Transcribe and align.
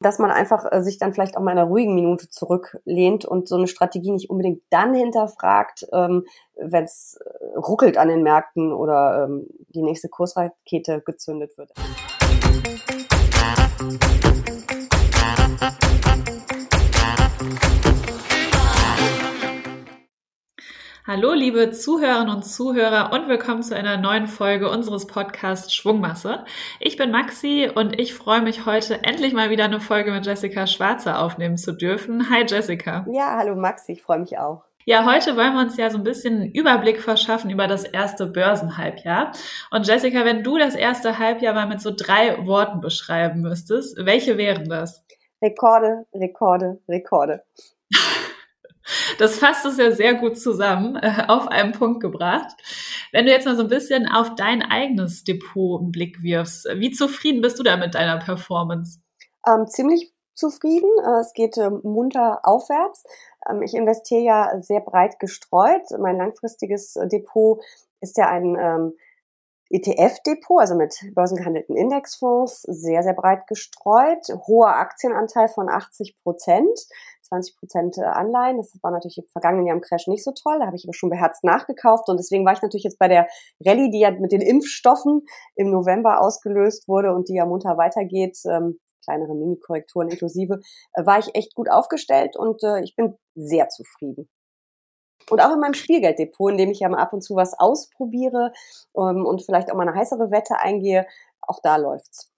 dass 0.00 0.18
man 0.18 0.30
einfach 0.30 0.64
äh, 0.70 0.82
sich 0.82 0.98
dann 0.98 1.12
vielleicht 1.12 1.36
auch 1.36 1.42
mal 1.42 1.52
in 1.52 1.58
einer 1.58 1.68
ruhigen 1.68 1.94
Minute 1.94 2.28
zurücklehnt 2.30 3.26
und 3.26 3.48
so 3.48 3.56
eine 3.56 3.66
Strategie 3.66 4.12
nicht 4.12 4.30
unbedingt 4.30 4.62
dann 4.70 4.94
hinterfragt, 4.94 5.86
ähm, 5.92 6.24
wenn 6.56 6.84
es 6.84 7.18
äh, 7.22 7.58
ruckelt 7.58 7.98
an 7.98 8.08
den 8.08 8.22
Märkten 8.22 8.72
oder 8.72 9.24
ähm, 9.24 9.46
die 9.68 9.82
nächste 9.82 10.08
Kursrakete 10.08 11.02
gezündet 11.02 11.58
wird. 11.58 11.72
Hallo, 21.12 21.32
liebe 21.32 21.72
Zuhörerinnen 21.72 22.32
und 22.32 22.44
Zuhörer 22.44 23.12
und 23.12 23.26
willkommen 23.26 23.64
zu 23.64 23.74
einer 23.74 23.96
neuen 23.96 24.28
Folge 24.28 24.70
unseres 24.70 25.08
Podcasts 25.08 25.74
Schwungmasse. 25.74 26.44
Ich 26.78 26.96
bin 26.96 27.10
Maxi 27.10 27.68
und 27.74 27.98
ich 27.98 28.14
freue 28.14 28.42
mich 28.42 28.64
heute 28.64 29.02
endlich 29.02 29.32
mal 29.32 29.50
wieder 29.50 29.64
eine 29.64 29.80
Folge 29.80 30.12
mit 30.12 30.24
Jessica 30.24 30.68
Schwarzer 30.68 31.20
aufnehmen 31.20 31.56
zu 31.56 31.72
dürfen. 31.72 32.30
Hi 32.30 32.44
Jessica. 32.46 33.04
Ja, 33.10 33.34
hallo 33.36 33.56
Maxi, 33.56 33.90
ich 33.90 34.02
freue 34.02 34.20
mich 34.20 34.38
auch. 34.38 34.62
Ja, 34.84 35.04
heute 35.04 35.36
wollen 35.36 35.54
wir 35.54 35.62
uns 35.62 35.76
ja 35.76 35.90
so 35.90 35.98
ein 35.98 36.04
bisschen 36.04 36.42
einen 36.42 36.52
Überblick 36.52 37.00
verschaffen 37.00 37.50
über 37.50 37.66
das 37.66 37.82
erste 37.82 38.26
Börsenhalbjahr. 38.26 39.32
Und 39.72 39.88
Jessica, 39.88 40.24
wenn 40.24 40.44
du 40.44 40.58
das 40.58 40.76
erste 40.76 41.18
Halbjahr 41.18 41.54
mal 41.54 41.66
mit 41.66 41.80
so 41.80 41.90
drei 41.90 42.46
Worten 42.46 42.80
beschreiben 42.80 43.40
müsstest, 43.40 43.96
welche 44.06 44.38
wären 44.38 44.68
das? 44.68 45.04
Rekorde, 45.42 46.06
Rekorde, 46.14 46.78
Rekorde. 46.88 47.42
Das 49.18 49.38
fasst 49.38 49.64
es 49.66 49.78
ja 49.78 49.90
sehr 49.92 50.14
gut 50.14 50.38
zusammen, 50.38 50.96
äh, 50.96 51.24
auf 51.28 51.48
einen 51.48 51.72
Punkt 51.72 52.00
gebracht. 52.00 52.54
Wenn 53.12 53.26
du 53.26 53.32
jetzt 53.32 53.46
mal 53.46 53.56
so 53.56 53.62
ein 53.62 53.68
bisschen 53.68 54.06
auf 54.08 54.34
dein 54.34 54.62
eigenes 54.62 55.24
Depot 55.24 55.80
einen 55.80 55.92
Blick 55.92 56.22
wirfst, 56.22 56.68
wie 56.76 56.90
zufrieden 56.90 57.40
bist 57.40 57.58
du 57.58 57.62
da 57.62 57.76
mit 57.76 57.94
deiner 57.94 58.18
Performance? 58.18 59.00
Ähm, 59.46 59.66
ziemlich 59.66 60.12
zufrieden. 60.34 60.90
Äh, 61.04 61.20
es 61.20 61.32
geht 61.32 61.56
äh, 61.56 61.70
munter 61.70 62.40
aufwärts. 62.44 63.04
Ähm, 63.48 63.62
ich 63.62 63.74
investiere 63.74 64.22
ja 64.22 64.60
sehr 64.60 64.80
breit 64.80 65.18
gestreut. 65.18 65.82
Mein 65.98 66.16
langfristiges 66.16 66.98
Depot 67.12 67.62
ist 68.00 68.16
ja 68.16 68.28
ein 68.28 68.56
ähm, 68.58 68.94
ETF-Depot, 69.70 70.60
also 70.60 70.74
mit 70.74 70.94
börsengehandelten 71.14 71.76
Indexfonds, 71.76 72.62
sehr, 72.62 73.02
sehr 73.02 73.14
breit 73.14 73.46
gestreut. 73.46 74.26
Hoher 74.46 74.76
Aktienanteil 74.76 75.48
von 75.48 75.68
80 75.68 76.16
Prozent. 76.22 76.78
20 77.22 77.56
Prozent 77.56 77.98
Anleihen. 77.98 78.56
Das 78.56 78.76
war 78.82 78.90
natürlich 78.90 79.18
im 79.18 79.28
vergangenen 79.28 79.66
Jahr 79.66 79.76
im 79.76 79.82
Crash 79.82 80.08
nicht 80.08 80.24
so 80.24 80.32
toll. 80.32 80.58
Da 80.58 80.66
habe 80.66 80.76
ich 80.76 80.84
aber 80.84 80.94
schon 80.94 81.10
beherzt 81.10 81.44
nachgekauft. 81.44 82.08
Und 82.08 82.18
deswegen 82.18 82.44
war 82.44 82.52
ich 82.52 82.62
natürlich 82.62 82.84
jetzt 82.84 82.98
bei 82.98 83.08
der 83.08 83.28
Rallye, 83.64 83.90
die 83.90 84.00
ja 84.00 84.10
mit 84.10 84.32
den 84.32 84.40
Impfstoffen 84.40 85.22
im 85.54 85.70
November 85.70 86.20
ausgelöst 86.20 86.88
wurde 86.88 87.14
und 87.14 87.28
die 87.28 87.34
ja 87.34 87.46
munter 87.46 87.78
weitergeht, 87.78 88.38
ähm, 88.46 88.80
kleinere 89.04 89.34
Mini-Korrekturen 89.34 90.08
inklusive, 90.08 90.60
äh, 90.94 91.06
war 91.06 91.18
ich 91.18 91.34
echt 91.34 91.54
gut 91.54 91.70
aufgestellt 91.70 92.36
und 92.36 92.62
äh, 92.64 92.82
ich 92.82 92.96
bin 92.96 93.16
sehr 93.34 93.68
zufrieden. 93.68 94.28
Und 95.30 95.40
auch 95.40 95.52
in 95.52 95.60
meinem 95.60 95.74
Spielgelddepot, 95.74 96.52
in 96.52 96.58
dem 96.58 96.70
ich 96.70 96.80
ja 96.80 96.88
mal 96.88 96.98
ab 96.98 97.12
und 97.12 97.22
zu 97.22 97.36
was 97.36 97.58
ausprobiere 97.58 98.52
ähm, 98.96 99.24
und 99.24 99.42
vielleicht 99.42 99.70
auch 99.70 99.76
mal 99.76 99.88
eine 99.88 99.96
heißere 99.96 100.30
Wette 100.30 100.58
eingehe, 100.58 101.06
auch 101.42 101.60
da 101.62 101.76
läuft's. 101.76 102.30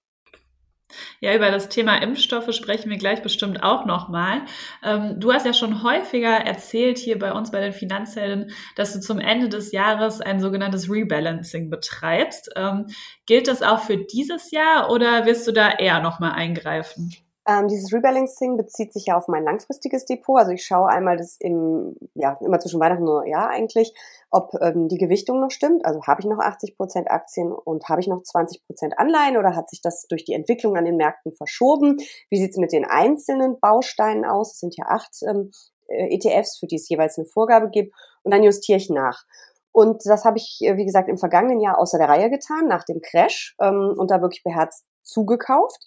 Ja, 1.20 1.34
über 1.34 1.50
das 1.50 1.68
Thema 1.68 2.02
Impfstoffe 2.02 2.52
sprechen 2.54 2.90
wir 2.90 2.98
gleich 2.98 3.22
bestimmt 3.22 3.62
auch 3.62 3.86
nochmal. 3.86 4.42
Ähm, 4.82 5.18
du 5.18 5.32
hast 5.32 5.46
ja 5.46 5.52
schon 5.52 5.82
häufiger 5.82 6.30
erzählt 6.30 6.98
hier 6.98 7.18
bei 7.18 7.32
uns 7.32 7.50
bei 7.50 7.60
den 7.60 7.72
Finanzhelden, 7.72 8.52
dass 8.76 8.92
du 8.92 9.00
zum 9.00 9.18
Ende 9.18 9.48
des 9.48 9.72
Jahres 9.72 10.20
ein 10.20 10.40
sogenanntes 10.40 10.90
Rebalancing 10.90 11.70
betreibst. 11.70 12.50
Ähm, 12.56 12.86
gilt 13.26 13.48
das 13.48 13.62
auch 13.62 13.80
für 13.80 13.96
dieses 13.96 14.50
Jahr 14.50 14.90
oder 14.90 15.26
wirst 15.26 15.46
du 15.46 15.52
da 15.52 15.70
eher 15.70 16.00
nochmal 16.00 16.32
eingreifen? 16.32 17.14
Ähm, 17.46 17.66
dieses 17.66 17.92
Rebalancing 17.92 18.56
bezieht 18.56 18.92
sich 18.92 19.06
ja 19.06 19.16
auf 19.16 19.26
mein 19.26 19.42
langfristiges 19.42 20.04
Depot. 20.04 20.38
Also 20.38 20.52
ich 20.52 20.64
schaue 20.64 20.88
einmal 20.88 21.16
das 21.16 21.36
im, 21.40 21.96
ja, 22.14 22.38
immer 22.40 22.60
zwischen 22.60 22.78
Weihnachten 22.78 23.08
und 23.08 23.26
Jahr 23.26 23.48
eigentlich, 23.48 23.92
ob 24.30 24.52
ähm, 24.60 24.88
die 24.88 24.98
Gewichtung 24.98 25.40
noch 25.40 25.50
stimmt. 25.50 25.84
Also 25.84 26.02
habe 26.06 26.20
ich 26.20 26.26
noch 26.26 26.38
80 26.38 26.76
Prozent 26.76 27.10
Aktien 27.10 27.50
und 27.50 27.88
habe 27.88 28.00
ich 28.00 28.06
noch 28.06 28.22
20 28.22 28.64
Prozent 28.64 28.98
Anleihen 28.98 29.36
oder 29.36 29.56
hat 29.56 29.70
sich 29.70 29.80
das 29.82 30.06
durch 30.06 30.24
die 30.24 30.34
Entwicklung 30.34 30.76
an 30.76 30.84
den 30.84 30.96
Märkten 30.96 31.32
verschoben? 31.34 31.96
Wie 32.30 32.38
sieht 32.38 32.52
es 32.52 32.58
mit 32.58 32.72
den 32.72 32.84
einzelnen 32.84 33.58
Bausteinen 33.58 34.24
aus? 34.24 34.52
Es 34.52 34.60
sind 34.60 34.76
ja 34.76 34.86
acht 34.86 35.16
ähm, 35.28 35.50
äh, 35.88 36.14
ETFs, 36.14 36.58
für 36.58 36.66
die 36.68 36.76
es 36.76 36.88
jeweils 36.88 37.18
eine 37.18 37.26
Vorgabe 37.26 37.70
gibt. 37.70 37.92
Und 38.22 38.32
dann 38.32 38.44
justiere 38.44 38.78
ich 38.78 38.88
nach. 38.88 39.24
Und 39.72 40.02
das 40.04 40.24
habe 40.24 40.38
ich, 40.38 40.60
äh, 40.62 40.76
wie 40.76 40.84
gesagt, 40.84 41.08
im 41.08 41.18
vergangenen 41.18 41.60
Jahr 41.60 41.78
außer 41.78 41.98
der 41.98 42.08
Reihe 42.08 42.30
getan, 42.30 42.68
nach 42.68 42.84
dem 42.84 43.00
Crash 43.00 43.56
ähm, 43.60 43.94
und 43.96 44.10
da 44.10 44.20
wirklich 44.20 44.44
beherzt 44.44 44.86
zugekauft. 45.02 45.84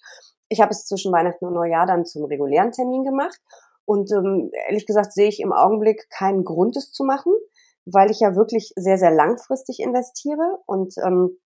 Ich 0.50 0.62
habe 0.62 0.72
es 0.72 0.86
zwischen 0.86 1.12
Weihnachten 1.12 1.46
und 1.46 1.54
Neujahr 1.54 1.86
dann 1.86 2.06
zum 2.06 2.26
regulären 2.26 2.72
Termin 2.72 3.04
gemacht. 3.04 3.40
Und 3.86 4.12
ähm, 4.12 4.52
ehrlich 4.68 4.86
gesagt 4.86 5.14
sehe 5.14 5.28
ich 5.28 5.40
im 5.40 5.54
Augenblick 5.54 6.10
keinen 6.10 6.44
Grund, 6.44 6.76
es 6.76 6.92
zu 6.92 7.04
machen, 7.04 7.34
weil 7.86 8.10
ich 8.10 8.20
ja 8.20 8.36
wirklich 8.36 8.74
sehr, 8.76 8.98
sehr 8.98 9.12
langfristig 9.12 9.80
investiere. 9.80 10.60
Und 10.66 10.96
ähm, 11.06 11.38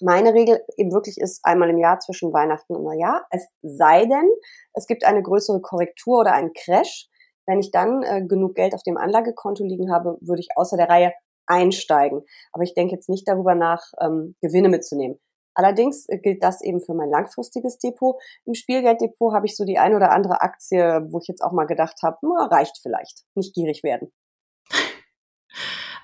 meine 0.00 0.34
Regel 0.34 0.62
eben 0.76 0.92
wirklich 0.92 1.18
ist 1.18 1.44
einmal 1.44 1.70
im 1.70 1.78
Jahr 1.78 1.98
zwischen 1.98 2.32
Weihnachten 2.32 2.76
und 2.76 2.84
Neujahr. 2.84 3.26
Es 3.30 3.48
sei 3.62 4.06
denn, 4.06 4.28
es 4.72 4.86
gibt 4.86 5.04
eine 5.04 5.22
größere 5.22 5.60
Korrektur 5.60 6.20
oder 6.20 6.32
einen 6.32 6.52
Crash. 6.52 7.08
Wenn 7.46 7.58
ich 7.58 7.72
dann 7.72 8.02
äh, 8.04 8.24
genug 8.24 8.54
Geld 8.54 8.74
auf 8.74 8.84
dem 8.84 8.96
Anlagekonto 8.96 9.64
liegen 9.64 9.92
habe, 9.92 10.16
würde 10.20 10.40
ich 10.40 10.48
außer 10.54 10.76
der 10.76 10.88
Reihe 10.88 11.12
einsteigen. 11.46 12.22
Aber 12.52 12.62
ich 12.62 12.74
denke 12.74 12.94
jetzt 12.94 13.08
nicht 13.08 13.26
darüber 13.26 13.56
nach, 13.56 13.82
ähm, 14.00 14.36
Gewinne 14.40 14.68
mitzunehmen. 14.68 15.18
Allerdings 15.54 16.08
äh, 16.08 16.18
gilt 16.18 16.42
das 16.42 16.62
eben 16.62 16.80
für 16.80 16.94
mein 16.94 17.10
langfristiges 17.10 17.78
Depot. 17.78 18.16
Im 18.44 18.54
Spielgelddepot 18.54 19.34
habe 19.34 19.46
ich 19.46 19.56
so 19.56 19.64
die 19.64 19.78
ein 19.78 19.94
oder 19.94 20.12
andere 20.12 20.42
Aktie, 20.42 21.06
wo 21.10 21.18
ich 21.18 21.28
jetzt 21.28 21.42
auch 21.42 21.52
mal 21.52 21.66
gedacht 21.66 21.96
habe, 22.02 22.18
na, 22.22 22.46
reicht 22.46 22.78
vielleicht. 22.82 23.24
Nicht 23.34 23.54
gierig 23.54 23.82
werden. 23.82 24.12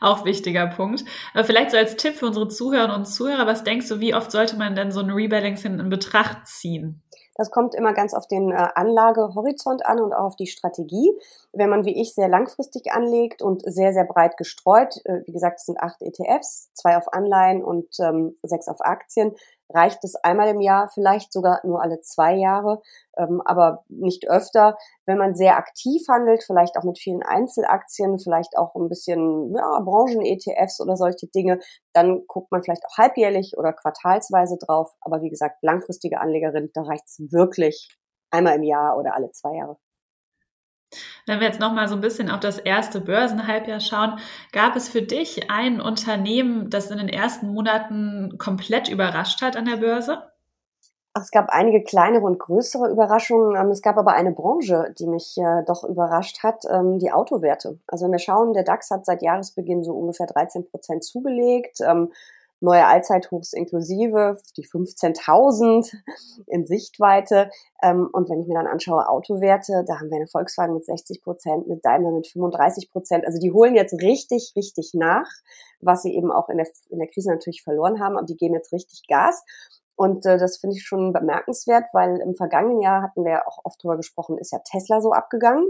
Auch 0.00 0.24
wichtiger 0.24 0.66
Punkt. 0.66 1.04
Aber 1.32 1.44
vielleicht 1.44 1.70
so 1.70 1.76
als 1.76 1.96
Tipp 1.96 2.16
für 2.16 2.26
unsere 2.26 2.48
Zuhörerinnen 2.48 2.96
und 2.96 3.06
Zuhörer, 3.06 3.46
was 3.46 3.64
denkst 3.64 3.88
du, 3.88 4.00
wie 4.00 4.14
oft 4.14 4.30
sollte 4.30 4.56
man 4.56 4.74
denn 4.74 4.90
so 4.90 5.00
ein 5.00 5.10
Rebalancing 5.10 5.78
in 5.78 5.88
Betracht 5.88 6.46
ziehen? 6.46 7.02
Das 7.36 7.50
kommt 7.50 7.74
immer 7.74 7.92
ganz 7.92 8.14
auf 8.14 8.26
den 8.26 8.50
äh, 8.50 8.68
Anlagehorizont 8.74 9.84
an 9.84 10.00
und 10.00 10.12
auch 10.12 10.24
auf 10.24 10.36
die 10.36 10.46
Strategie. 10.46 11.12
Wenn 11.52 11.70
man 11.70 11.84
wie 11.84 12.00
ich 12.00 12.14
sehr 12.14 12.28
langfristig 12.28 12.92
anlegt 12.92 13.42
und 13.42 13.62
sehr, 13.64 13.92
sehr 13.92 14.04
breit 14.04 14.36
gestreut, 14.36 14.96
äh, 15.04 15.20
wie 15.26 15.32
gesagt, 15.32 15.60
es 15.60 15.66
sind 15.66 15.80
acht 15.80 16.02
ETFs, 16.02 16.70
zwei 16.74 16.96
auf 16.96 17.12
Anleihen 17.12 17.62
und 17.62 17.88
ähm, 18.00 18.36
sechs 18.42 18.68
auf 18.68 18.80
Aktien, 18.80 19.34
reicht 19.72 20.04
es 20.04 20.14
einmal 20.16 20.48
im 20.48 20.60
Jahr, 20.60 20.88
vielleicht 20.92 21.32
sogar 21.32 21.60
nur 21.64 21.82
alle 21.82 22.00
zwei 22.00 22.34
Jahre, 22.34 22.80
ähm, 23.16 23.42
aber 23.44 23.84
nicht 23.88 24.28
öfter. 24.28 24.76
Wenn 25.06 25.18
man 25.18 25.34
sehr 25.34 25.56
aktiv 25.56 26.02
handelt, 26.08 26.42
vielleicht 26.44 26.76
auch 26.76 26.84
mit 26.84 26.98
vielen 26.98 27.22
Einzelaktien, 27.22 28.18
vielleicht 28.18 28.56
auch 28.56 28.74
ein 28.74 28.88
bisschen 28.88 29.54
ja, 29.54 29.80
Branchen-ETFs 29.80 30.80
oder 30.80 30.96
solche 30.96 31.26
Dinge, 31.28 31.60
dann 31.92 32.26
guckt 32.26 32.50
man 32.52 32.62
vielleicht 32.62 32.84
auch 32.86 32.98
halbjährlich 32.98 33.54
oder 33.56 33.72
quartalsweise 33.72 34.56
drauf. 34.58 34.92
Aber 35.00 35.22
wie 35.22 35.30
gesagt, 35.30 35.62
langfristige 35.62 36.20
Anlegerin, 36.20 36.70
da 36.74 36.82
reicht 36.82 37.06
es 37.06 37.20
wirklich 37.30 37.96
einmal 38.30 38.56
im 38.56 38.62
Jahr 38.62 38.96
oder 38.98 39.14
alle 39.14 39.30
zwei 39.30 39.56
Jahre. 39.56 39.76
Wenn 41.26 41.40
wir 41.40 41.46
jetzt 41.46 41.60
nochmal 41.60 41.88
so 41.88 41.94
ein 41.94 42.00
bisschen 42.00 42.30
auf 42.30 42.40
das 42.40 42.58
erste 42.58 43.00
Börsenhalbjahr 43.00 43.80
schauen, 43.80 44.18
gab 44.52 44.76
es 44.76 44.88
für 44.88 45.02
dich 45.02 45.50
ein 45.50 45.80
Unternehmen, 45.80 46.70
das 46.70 46.90
in 46.90 46.98
den 46.98 47.08
ersten 47.08 47.48
Monaten 47.52 48.38
komplett 48.38 48.88
überrascht 48.88 49.42
hat 49.42 49.56
an 49.56 49.64
der 49.64 49.76
Börse? 49.76 50.22
Es 51.18 51.30
gab 51.30 51.48
einige 51.48 51.82
kleinere 51.82 52.24
und 52.24 52.38
größere 52.38 52.90
Überraschungen. 52.90 53.56
Ähm, 53.56 53.70
es 53.70 53.80
gab 53.80 53.96
aber 53.96 54.12
eine 54.12 54.32
Branche, 54.32 54.94
die 54.98 55.06
mich 55.06 55.36
äh, 55.38 55.62
doch 55.66 55.82
überrascht 55.82 56.42
hat, 56.42 56.64
ähm, 56.70 56.98
die 56.98 57.10
Autowerte. 57.10 57.78
Also 57.86 58.04
wenn 58.04 58.12
wir 58.12 58.18
schauen, 58.18 58.52
der 58.52 58.64
DAX 58.64 58.90
hat 58.90 59.06
seit 59.06 59.22
Jahresbeginn 59.22 59.82
so 59.82 59.92
ungefähr 59.92 60.26
13 60.26 60.68
Prozent 60.68 61.04
zugelegt. 61.04 61.80
Neue 62.60 62.86
Allzeithochs 62.86 63.52
inklusive, 63.52 64.38
die 64.56 64.66
15.000 64.66 65.94
in 66.46 66.66
Sichtweite. 66.66 67.50
Ähm, 67.82 68.08
und 68.12 68.30
wenn 68.30 68.40
ich 68.40 68.48
mir 68.48 68.54
dann 68.54 68.66
anschaue 68.66 69.08
Autowerte, 69.08 69.84
da 69.86 70.00
haben 70.00 70.10
wir 70.10 70.16
eine 70.16 70.26
Volkswagen 70.26 70.74
mit 70.74 70.84
60 70.84 71.22
Prozent, 71.22 71.68
mit 71.68 71.84
Daimler 71.84 72.12
mit 72.12 72.26
35 72.26 72.90
Prozent. 72.90 73.26
Also 73.26 73.38
die 73.38 73.52
holen 73.52 73.74
jetzt 73.74 74.00
richtig, 74.00 74.54
richtig 74.56 74.92
nach, 74.94 75.28
was 75.80 76.02
sie 76.02 76.14
eben 76.14 76.32
auch 76.32 76.48
in 76.48 76.56
der, 76.56 76.66
in 76.88 76.98
der 76.98 77.08
Krise 77.08 77.30
natürlich 77.30 77.62
verloren 77.62 78.00
haben, 78.00 78.16
aber 78.16 78.26
die 78.26 78.36
geben 78.36 78.54
jetzt 78.54 78.72
richtig 78.72 79.06
Gas. 79.06 79.44
Und 79.94 80.24
äh, 80.26 80.38
das 80.38 80.58
finde 80.58 80.76
ich 80.76 80.82
schon 80.82 81.12
bemerkenswert, 81.12 81.84
weil 81.92 82.20
im 82.20 82.34
vergangenen 82.34 82.80
Jahr 82.80 83.02
hatten 83.02 83.24
wir 83.24 83.46
auch 83.46 83.58
oft 83.64 83.82
drüber 83.82 83.96
gesprochen, 83.96 84.38
ist 84.38 84.52
ja 84.52 84.60
Tesla 84.60 85.00
so 85.00 85.12
abgegangen 85.12 85.66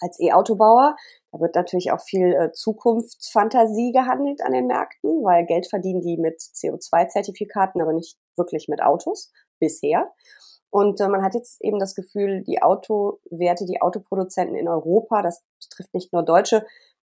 als 0.00 0.18
E-Autobauer. 0.20 0.96
Da 1.32 1.40
wird 1.40 1.54
natürlich 1.54 1.92
auch 1.92 2.00
viel 2.00 2.32
äh, 2.32 2.52
Zukunftsfantasie 2.52 3.92
gehandelt 3.92 4.42
an 4.42 4.52
den 4.52 4.66
Märkten, 4.66 5.22
weil 5.22 5.46
Geld 5.46 5.68
verdienen 5.68 6.00
die 6.00 6.16
mit 6.16 6.40
CO2-Zertifikaten, 6.40 7.80
aber 7.80 7.92
nicht 7.92 8.16
wirklich 8.36 8.68
mit 8.68 8.82
Autos 8.82 9.32
bisher. 9.58 10.10
Und 10.70 11.00
äh, 11.00 11.08
man 11.08 11.22
hat 11.22 11.34
jetzt 11.34 11.60
eben 11.62 11.78
das 11.78 11.94
Gefühl, 11.94 12.42
die 12.44 12.62
Autowerte, 12.62 13.66
die 13.66 13.82
Autoproduzenten 13.82 14.56
in 14.56 14.68
Europa, 14.68 15.22
das 15.22 15.42
betrifft 15.60 15.94
nicht 15.94 16.12
nur 16.12 16.22
Deutsche, 16.22 16.64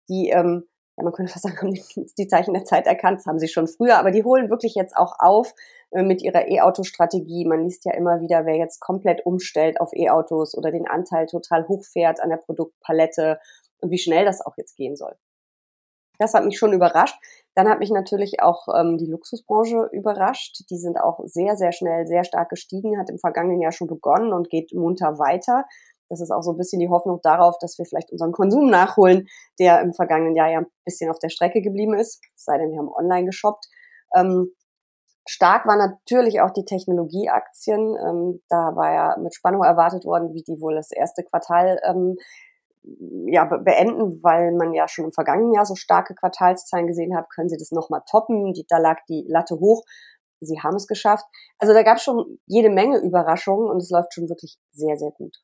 die, 0.09 0.31
ähm, 0.31 0.69
ja, 0.97 1.05
man 1.05 1.13
könnte 1.13 1.33
fast 1.33 1.45
sagen, 1.45 1.57
haben 1.61 1.73
die, 2.19 2.27
Zeichen 2.27 2.55
der 2.55 2.65
Zeit 2.65 2.87
erkannt, 2.87 3.21
das 3.21 3.27
haben 3.27 3.39
sie 3.39 3.49
schon 3.49 3.69
früher, 3.69 3.99
aber 3.99 4.11
die 4.11 4.25
holen 4.25 4.51
wirklich 4.51 4.75
jetzt 4.75 4.97
auch 4.97 5.15
auf, 5.19 5.55
mit 5.93 6.23
ihrer 6.23 6.49
E-Auto-Strategie. 6.49 7.45
Man 7.45 7.65
liest 7.65 7.85
ja 7.85 7.93
immer 7.95 8.21
wieder, 8.21 8.47
wer 8.47 8.57
jetzt 8.57 8.81
komplett 8.81 9.27
umstellt 9.27 9.81
auf 9.81 9.93
E-Autos 9.93 10.57
oder 10.57 10.71
den 10.71 10.87
Anteil 10.87 11.27
total 11.27 11.69
hochfährt 11.69 12.21
an 12.21 12.31
der 12.31 12.39
Produktpalette 12.39 13.39
und 13.81 13.91
wie 13.91 13.99
schnell 13.99 14.25
das 14.25 14.41
auch 14.41 14.57
jetzt 14.57 14.77
gehen 14.77 14.97
soll. 14.97 15.15
Das 16.19 16.35
hat 16.35 16.45
mich 16.45 16.59
schon 16.59 16.73
überrascht. 16.73 17.17
Dann 17.55 17.69
hat 17.69 17.81
mich 17.81 17.91
natürlich 17.91 18.41
auch 18.41 18.69
ähm, 18.75 18.97
die 18.97 19.07
Luxusbranche 19.07 19.89
überrascht. 19.93 20.65
Die 20.71 20.79
sind 20.79 20.99
auch 20.99 21.21
sehr, 21.25 21.57
sehr 21.57 21.73
schnell, 21.73 22.07
sehr 22.07 22.25
stark 22.25 22.49
gestiegen, 22.49 22.99
hat 22.99 23.11
im 23.11 23.19
vergangenen 23.19 23.61
Jahr 23.61 23.73
schon 23.73 23.89
begonnen 23.89 24.33
und 24.33 24.49
geht 24.49 24.73
munter 24.73 25.19
weiter. 25.19 25.65
Das 26.09 26.21
ist 26.21 26.31
auch 26.31 26.43
so 26.43 26.53
ein 26.53 26.59
bisschen 26.59 26.79
die 26.79 26.91
Hoffnung 26.91 27.21
darauf, 27.23 27.57
dass 27.59 27.79
wir 27.79 27.87
vielleicht 27.87 28.13
unseren 28.13 28.33
Konsum 28.33 28.69
nachholen, 28.71 29.27
der 29.59 29.81
im 29.81 29.95
vergangenen 29.95 30.37
Jahr 30.37 30.51
ja 30.51 30.59
ein 30.59 30.67
bisschen 30.85 31.11
auf 31.11 31.19
der 31.19 31.31
Strecke 31.31 31.61
geblieben 31.63 31.95
ist. 31.95 32.21
Es 32.37 32.45
sei 32.45 32.59
denn, 32.59 32.71
wir 32.71 32.79
haben 32.79 32.93
online 32.93 33.27
geshoppt. 33.27 33.67
Ähm, 34.15 34.53
stark 35.27 35.67
waren 35.67 35.79
natürlich 35.79 36.41
auch 36.41 36.51
die 36.51 36.65
Technologieaktien. 36.65 37.97
Ähm, 37.97 38.43
da 38.49 38.75
war 38.75 38.93
ja 38.93 39.17
mit 39.19 39.35
Spannung 39.35 39.63
erwartet 39.63 40.05
worden, 40.05 40.35
wie 40.35 40.43
die 40.43 40.61
wohl 40.61 40.75
das 40.75 40.91
erste 40.91 41.23
Quartal 41.23 41.81
ähm, 41.85 42.17
ja, 43.27 43.45
beenden, 43.45 44.23
weil 44.23 44.53
man 44.53 44.73
ja 44.73 44.89
schon 44.89 45.07
im 45.07 45.13
vergangenen 45.13 45.55
Jahr 45.55 45.65
so 45.65 45.77
starke 45.77 46.15
Quartalszahlen 46.15 46.87
gesehen 46.87 47.17
hat, 47.17 47.31
können 47.31 47.49
sie 47.49 47.57
das 47.57 47.71
nochmal 47.71 48.03
toppen. 48.11 48.53
Die, 48.53 48.67
da 48.69 48.79
lag 48.79 48.99
die 49.09 49.25
Latte 49.29 49.57
hoch. 49.61 49.85
Sie 50.41 50.61
haben 50.61 50.75
es 50.75 50.89
geschafft. 50.89 51.25
Also 51.59 51.73
da 51.73 51.83
gab 51.83 51.99
es 51.99 52.03
schon 52.03 52.41
jede 52.47 52.71
Menge 52.71 52.99
Überraschungen 52.99 53.71
und 53.71 53.77
es 53.77 53.91
läuft 53.91 54.13
schon 54.15 54.29
wirklich 54.29 54.59
sehr, 54.73 54.97
sehr 54.97 55.13
gut. 55.13 55.37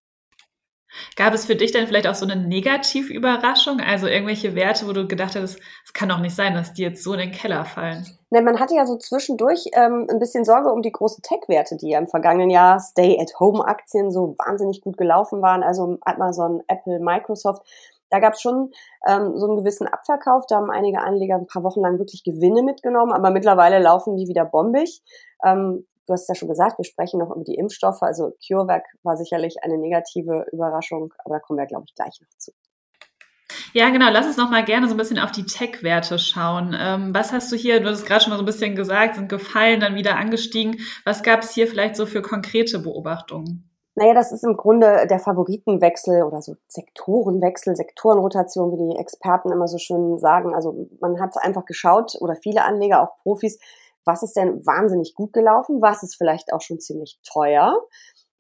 Gab 1.17 1.35
es 1.35 1.47
für 1.47 1.57
dich 1.57 1.73
denn 1.73 1.87
vielleicht 1.87 2.07
auch 2.07 2.15
so 2.15 2.27
eine 2.27 2.37
Negativüberraschung? 2.37 3.81
Also 3.81 4.07
irgendwelche 4.07 4.55
Werte, 4.55 4.87
wo 4.87 4.93
du 4.93 5.07
gedacht 5.07 5.37
hast, 5.37 5.59
es 5.85 5.93
kann 5.93 6.09
doch 6.09 6.21
nicht 6.21 6.35
sein, 6.35 6.55
dass 6.55 6.73
die 6.73 6.83
jetzt 6.83 7.03
so 7.03 7.13
in 7.13 7.21
den 7.21 7.33
Keller 7.33 7.65
fallen? 7.65 8.07
Ne, 8.31 8.43
man 8.43 8.61
hatte 8.61 8.75
ja 8.75 8.87
so 8.87 8.97
zwischendurch 8.97 9.67
ähm, 9.73 10.07
ein 10.11 10.19
bisschen 10.19 10.45
Sorge 10.45 10.71
um 10.71 10.83
die 10.83 10.93
großen 10.93 11.23
Tech-Werte, 11.23 11.77
die 11.77 11.91
ja 11.91 11.99
im 11.99 12.07
vergangenen 12.07 12.51
Jahr 12.51 12.79
Stay-at-Home-Aktien 12.81 14.11
so 14.11 14.37
wahnsinnig 14.39 14.81
gut 14.81 14.97
gelaufen 14.97 15.43
waren. 15.43 15.63
Also 15.63 15.99
Amazon, 16.03 16.63
Apple, 16.69 17.01
Microsoft. 17.01 17.63
Da 18.11 18.21
gab 18.21 18.35
es 18.35 18.41
schon 18.41 18.73
ähm, 19.07 19.37
so 19.37 19.47
einen 19.47 19.57
gewissen 19.57 19.87
Abverkauf. 19.87 20.47
Da 20.47 20.57
haben 20.57 20.71
einige 20.71 21.01
Anleger 21.01 21.37
ein 21.37 21.47
paar 21.47 21.63
Wochen 21.63 21.81
lang 21.81 21.99
wirklich 21.99 22.25
Gewinne 22.25 22.63
mitgenommen, 22.63 23.13
aber 23.13 23.31
mittlerweile 23.31 23.79
laufen 23.79 24.17
die 24.17 24.29
wieder 24.29 24.45
bombig. 24.45 25.03
Ähm, 25.45 25.87
Du 26.09 26.15
hast 26.15 26.27
ja 26.27 26.35
schon 26.35 26.49
gesagt, 26.49 26.79
wir 26.79 26.87
sprechen 26.87 27.21
noch 27.21 27.31
über 27.31 27.45
die 27.45 27.57
Impfstoffe. 27.57 28.03
Also 28.03 28.33
CureVac 28.47 28.85
war 29.03 29.19
sicherlich 29.19 29.63
eine 29.63 29.77
negative 29.77 30.47
Überraschung, 30.53 31.13
aber 31.25 31.35
da 31.35 31.41
kommen 31.41 31.59
wir, 31.59 31.67
glaube 31.67 31.85
ich, 31.87 31.95
gleich 31.95 32.19
noch 32.21 32.39
zu. 32.39 32.53
Ja, 33.75 33.91
genau. 33.91 34.09
Lass 34.11 34.27
uns 34.27 34.39
noch 34.39 34.49
mal 34.49 34.65
gerne 34.65 34.89
so 34.89 34.95
ein 34.95 34.97
bisschen 34.97 35.19
auf 35.19 35.33
die 35.33 35.45
Tech-Werte 35.45 36.19
schauen. 36.19 36.75
Ähm, 36.79 37.15
was 37.15 37.33
hast 37.33 37.53
du 37.53 37.57
hier, 37.57 37.81
du 37.81 37.89
hast 37.89 37.99
es 37.99 38.07
gerade 38.07 38.23
schon 38.23 38.31
mal 38.31 38.39
so 38.39 38.43
ein 38.43 38.47
bisschen 38.47 38.75
gesagt, 38.75 39.17
sind 39.17 39.29
gefallen, 39.29 39.81
dann 39.81 39.97
wieder 39.97 40.17
angestiegen. 40.17 40.81
Was 41.05 41.23
gab 41.23 41.43
es 41.43 41.51
hier 41.51 41.67
vielleicht 41.67 41.97
so 41.97 42.07
für 42.07 42.23
konkrete 42.23 42.79
Beobachtungen? 42.79 43.69
Naja, 43.95 44.15
das 44.15 44.33
ist 44.33 44.45
im 44.45 44.57
Grunde 44.57 45.07
der 45.11 45.19
Favoritenwechsel 45.19 46.23
oder 46.23 46.41
so 46.41 46.55
Sektorenwechsel, 46.69 47.75
Sektorenrotation, 47.77 48.73
wie 48.73 48.95
die 48.95 48.99
Experten 48.99 49.51
immer 49.51 49.67
so 49.67 49.77
schön 49.77 50.19
sagen. 50.19 50.55
Also 50.55 50.89
man 51.01 51.21
hat 51.21 51.37
einfach 51.39 51.67
geschaut 51.67 52.17
oder 52.21 52.37
viele 52.37 52.65
Anleger, 52.65 53.03
auch 53.03 53.19
Profis, 53.23 53.59
was 54.09 54.23
ist 54.23 54.37
denn 54.37 54.65
wahnsinnig 54.67 55.15
gut 55.15 55.33
gelaufen, 55.33 55.83
was 55.83 56.03
ist 56.03 56.17
vielleicht 56.17 56.53
auch 56.53 56.63
schon 56.63 56.81
ziemlich 56.81 57.21
teuer 57.31 57.79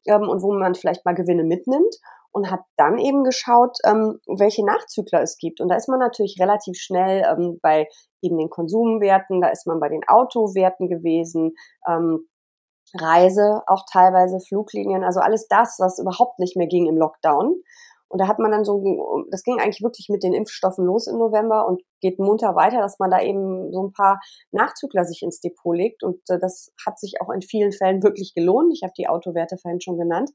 ähm, 0.06 0.22
und 0.22 0.42
wo 0.42 0.52
man 0.52 0.74
vielleicht 0.74 1.04
mal 1.04 1.14
Gewinne 1.14 1.44
mitnimmt 1.44 1.94
und 2.32 2.50
hat 2.50 2.60
dann 2.76 2.98
eben 2.98 3.22
geschaut, 3.22 3.76
ähm, 3.84 4.18
welche 4.26 4.64
Nachzügler 4.64 5.20
es 5.20 5.36
gibt. 5.36 5.60
Und 5.60 5.68
da 5.68 5.76
ist 5.76 5.88
man 5.88 5.98
natürlich 5.98 6.38
relativ 6.40 6.78
schnell 6.78 7.22
ähm, 7.28 7.58
bei 7.62 7.86
eben 8.22 8.38
den 8.38 8.48
Konsumwerten, 8.50 9.40
da 9.40 9.48
ist 9.48 9.66
man 9.66 9.78
bei 9.78 9.88
den 9.88 10.02
Autowerten 10.08 10.88
gewesen, 10.88 11.52
ähm, 11.86 12.26
Reise, 12.94 13.62
auch 13.66 13.84
teilweise 13.92 14.40
Fluglinien, 14.40 15.04
also 15.04 15.20
alles 15.20 15.46
das, 15.48 15.76
was 15.78 15.98
überhaupt 15.98 16.38
nicht 16.38 16.56
mehr 16.56 16.66
ging 16.66 16.86
im 16.86 16.96
Lockdown. 16.96 17.62
Und 18.08 18.18
da 18.18 18.26
hat 18.26 18.38
man 18.38 18.50
dann 18.50 18.64
so, 18.64 18.82
das 19.30 19.42
ging 19.42 19.60
eigentlich 19.60 19.82
wirklich 19.82 20.08
mit 20.08 20.22
den 20.22 20.32
Impfstoffen 20.32 20.86
los 20.86 21.06
im 21.06 21.18
November 21.18 21.66
und 21.68 21.82
geht 22.00 22.18
munter 22.18 22.54
weiter, 22.54 22.80
dass 22.80 22.98
man 22.98 23.10
da 23.10 23.20
eben 23.20 23.72
so 23.72 23.82
ein 23.82 23.92
paar 23.92 24.20
Nachzügler 24.52 25.04
sich 25.04 25.22
ins 25.22 25.40
Depot 25.40 25.76
legt. 25.76 26.02
Und 26.02 26.20
äh, 26.28 26.38
das 26.38 26.72
hat 26.86 26.98
sich 26.98 27.20
auch 27.20 27.30
in 27.30 27.42
vielen 27.42 27.72
Fällen 27.72 28.02
wirklich 28.02 28.34
gelohnt. 28.34 28.72
Ich 28.74 28.82
habe 28.82 28.92
die 28.96 29.08
Autowerte 29.08 29.56
vorhin 29.58 29.80
schon 29.80 29.98
genannt. 29.98 30.30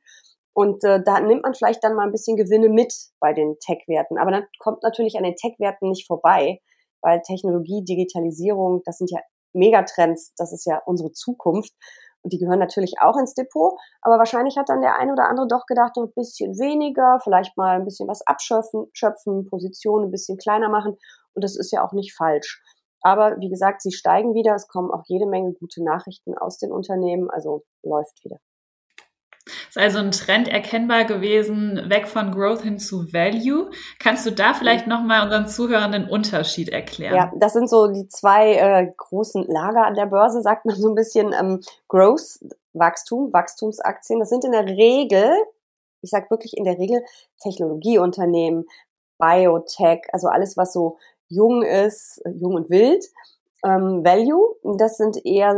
Und 0.54 0.83
äh, 0.83 1.01
da 1.04 1.19
nimmt 1.19 1.44
man 1.44 1.56
vielleicht 1.56 1.83
dann 1.83 1.95
mal 1.95 2.06
ein 2.06 2.12
bisschen 2.12 2.38
Gewinne 2.38 2.69
mit 2.69 2.94
bei 3.19 3.33
den 3.33 3.57
Tech-Werten. 3.60 4.18
Aber 4.19 4.31
dann 4.31 4.45
kommt 4.60 4.83
natürlich 4.83 5.18
an 5.18 5.24
den 5.24 5.36
Tech-Werten 5.36 5.89
nicht 5.89 6.06
vorbei, 6.06 6.60
weil 7.01 7.21
Technologie, 7.21 7.83
Digitalisierung, 7.83 8.81
das 8.86 8.98
sind 8.98 9.10
ja 9.12 9.19
Megatrends, 9.54 10.33
das 10.38 10.54
ist 10.54 10.65
ja 10.65 10.81
unsere 10.86 11.12
Zukunft. 11.12 11.74
Und 12.24 12.31
die 12.31 12.38
gehören 12.38 12.60
natürlich 12.60 12.95
auch 13.01 13.18
ins 13.18 13.33
Depot, 13.33 13.77
aber 14.01 14.18
wahrscheinlich 14.18 14.57
hat 14.57 14.69
dann 14.69 14.81
der 14.81 14.98
eine 14.98 15.12
oder 15.12 15.27
andere 15.27 15.48
doch 15.48 15.65
gedacht, 15.65 15.98
ein 15.98 16.13
bisschen 16.15 16.57
weniger, 16.57 17.19
vielleicht 17.21 17.57
mal 17.57 17.75
ein 17.75 17.83
bisschen 17.83 18.07
was 18.07 18.25
abschöpfen, 18.25 18.88
schöpfen, 18.94 19.45
Positionen 19.50 20.06
ein 20.06 20.12
bisschen 20.12 20.38
kleiner 20.38 20.69
machen. 20.69 20.98
Und 21.33 21.44
das 21.44 21.56
ist 21.56 21.71
ja 21.71 21.85
auch 21.85 21.94
nicht 21.94 22.15
falsch. 22.15 22.62
Aber 23.01 23.38
wie 23.39 23.50
gesagt, 23.50 23.81
sie 23.81 23.91
steigen 23.91 24.33
wieder, 24.33 24.56
es 24.56 24.68
kommen 24.68 24.89
auch 24.89 25.03
jede 25.07 25.27
Menge 25.27 25.53
gute 25.53 25.83
Nachrichten 25.83 26.38
aus 26.38 26.57
den 26.57 26.71
Unternehmen, 26.71 27.30
also 27.30 27.63
läuft 27.83 28.24
wieder. 28.24 28.38
Ist 29.45 29.77
also 29.77 30.00
ein 30.00 30.12
Trend 30.12 30.47
erkennbar 30.47 31.03
gewesen, 31.03 31.89
weg 31.89 32.07
von 32.07 32.31
Growth 32.31 32.62
hin 32.62 32.80
zu 32.80 33.12
Value. 33.12 33.71
Kannst 34.00 34.25
du 34.25 34.31
da 34.31 34.53
vielleicht 34.53 34.88
nochmal 34.88 35.24
unseren 35.24 35.47
Zuhörern 35.47 35.91
den 35.91 36.07
Unterschied 36.07 36.69
erklären? 36.69 37.15
Ja, 37.15 37.31
das 37.36 37.51
sind 37.51 37.69
so 37.69 37.88
die 37.88 38.07
zwei 38.07 38.53
äh, 38.53 38.94
großen 38.95 39.45
Lager 39.47 39.86
an 39.86 39.95
der 39.95 40.06
Börse, 40.06 40.41
sagt 40.41 40.65
man 40.65 40.75
so 40.75 40.88
ein 40.88 40.95
bisschen. 40.95 41.33
Ähm, 41.33 41.59
Growth, 41.89 42.39
Wachstum, 42.71 43.33
Wachstumsaktien, 43.33 44.19
das 44.19 44.29
sind 44.29 44.45
in 44.45 44.53
der 44.53 44.65
Regel, 44.65 45.29
ich 46.01 46.09
sage 46.09 46.29
wirklich 46.29 46.56
in 46.56 46.63
der 46.63 46.77
Regel 46.77 47.03
Technologieunternehmen, 47.41 48.65
Biotech, 49.18 50.01
also 50.12 50.27
alles, 50.27 50.57
was 50.57 50.74
so 50.74 50.97
jung 51.29 51.63
ist, 51.63 52.21
jung 52.39 52.55
und 52.55 52.69
wild 52.69 53.05
ähm, 53.65 54.04
Value, 54.04 54.56
das 54.77 54.98
sind 54.98 55.25
eher, 55.25 55.54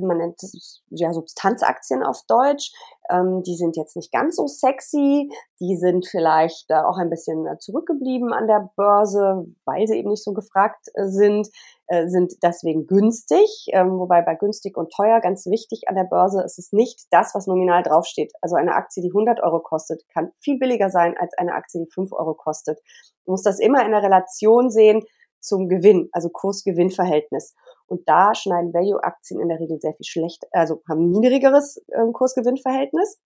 man 0.00 0.18
nennt 0.18 0.40
es 0.42 0.82
ja 0.90 1.12
Substanzaktien 1.12 2.04
auf 2.04 2.22
Deutsch. 2.28 2.72
Ähm, 3.10 3.42
die 3.42 3.56
sind 3.56 3.76
jetzt 3.76 3.96
nicht 3.96 4.12
ganz 4.12 4.36
so 4.36 4.46
sexy. 4.46 5.28
Die 5.58 5.76
sind 5.76 6.06
vielleicht 6.06 6.70
äh, 6.70 6.74
auch 6.74 6.98
ein 6.98 7.10
bisschen 7.10 7.46
äh, 7.46 7.58
zurückgeblieben 7.58 8.32
an 8.32 8.46
der 8.46 8.70
Börse, 8.76 9.46
weil 9.64 9.88
sie 9.88 9.98
eben 9.98 10.10
nicht 10.10 10.22
so 10.22 10.34
gefragt 10.34 10.86
äh, 10.94 11.06
sind, 11.06 11.48
äh, 11.88 12.06
sind 12.06 12.34
deswegen 12.44 12.86
günstig. 12.86 13.66
Ähm, 13.72 13.98
wobei 13.98 14.22
bei 14.22 14.36
günstig 14.36 14.76
und 14.76 14.92
teuer 14.92 15.20
ganz 15.20 15.46
wichtig 15.46 15.88
an 15.88 15.96
der 15.96 16.04
Börse 16.04 16.42
ist 16.44 16.60
es 16.60 16.72
nicht 16.72 17.06
das, 17.10 17.34
was 17.34 17.48
nominal 17.48 17.82
draufsteht. 17.82 18.32
Also 18.40 18.54
eine 18.54 18.74
Aktie, 18.74 19.02
die 19.02 19.10
100 19.10 19.40
Euro 19.42 19.58
kostet, 19.58 20.04
kann 20.14 20.30
viel 20.38 20.58
billiger 20.58 20.90
sein 20.90 21.16
als 21.18 21.36
eine 21.38 21.54
Aktie, 21.54 21.84
die 21.84 21.90
5 21.90 22.12
Euro 22.12 22.34
kostet. 22.34 22.78
Man 23.26 23.32
muss 23.32 23.42
das 23.42 23.58
immer 23.58 23.84
in 23.84 23.90
der 23.90 24.02
Relation 24.02 24.70
sehen 24.70 25.02
zum 25.40 25.68
Gewinn, 25.68 26.08
also 26.12 26.28
Kurs-Gewinn-Verhältnis. 26.28 27.54
Und 27.86 28.08
da 28.08 28.34
schneiden 28.34 28.74
Value-Aktien 28.74 29.40
in 29.40 29.48
der 29.48 29.60
Regel 29.60 29.80
sehr 29.80 29.94
viel 29.94 30.06
schlecht, 30.06 30.44
also 30.52 30.82
haben 30.88 31.10
niedrigeres 31.10 31.82
äh, 31.88 32.12
Kurs-Gewinn-Verhältnis 32.12 33.18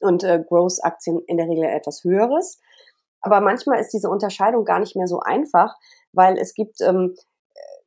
und 0.00 0.22
äh, 0.24 0.42
Growth-Aktien 0.46 1.20
in 1.26 1.38
der 1.38 1.48
Regel 1.48 1.64
etwas 1.64 2.04
höheres. 2.04 2.60
Aber 3.20 3.40
manchmal 3.40 3.80
ist 3.80 3.92
diese 3.92 4.10
Unterscheidung 4.10 4.64
gar 4.64 4.78
nicht 4.78 4.96
mehr 4.96 5.06
so 5.06 5.20
einfach, 5.20 5.74
weil 6.12 6.38
es 6.38 6.54
gibt, 6.54 6.80
ähm, 6.80 7.14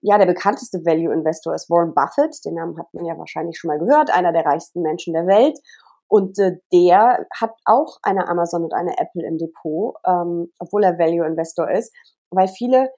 ja, 0.01 0.17
der 0.17 0.25
bekannteste 0.25 0.85
Value-Investor 0.85 1.53
ist 1.53 1.69
Warren 1.69 1.93
Buffett, 1.93 2.43
den 2.45 2.55
Namen 2.55 2.77
hat 2.77 2.93
man 2.93 3.05
ja 3.05 3.17
wahrscheinlich 3.17 3.57
schon 3.57 3.69
mal 3.69 3.79
gehört, 3.79 4.11
einer 4.11 4.33
der 4.33 4.45
reichsten 4.45 4.81
Menschen 4.81 5.13
der 5.13 5.27
Welt. 5.27 5.59
Und 6.07 6.39
äh, 6.39 6.57
der 6.73 7.27
hat 7.39 7.53
auch 7.65 7.99
eine 8.01 8.27
Amazon 8.27 8.63
und 8.63 8.73
eine 8.73 8.97
Apple 8.97 9.25
im 9.25 9.37
Depot, 9.37 9.95
ähm, 10.05 10.51
obwohl 10.57 10.83
er 10.83 10.97
Value-Investor 10.97 11.69
ist, 11.69 11.93
weil 12.31 12.47
viele 12.47 12.89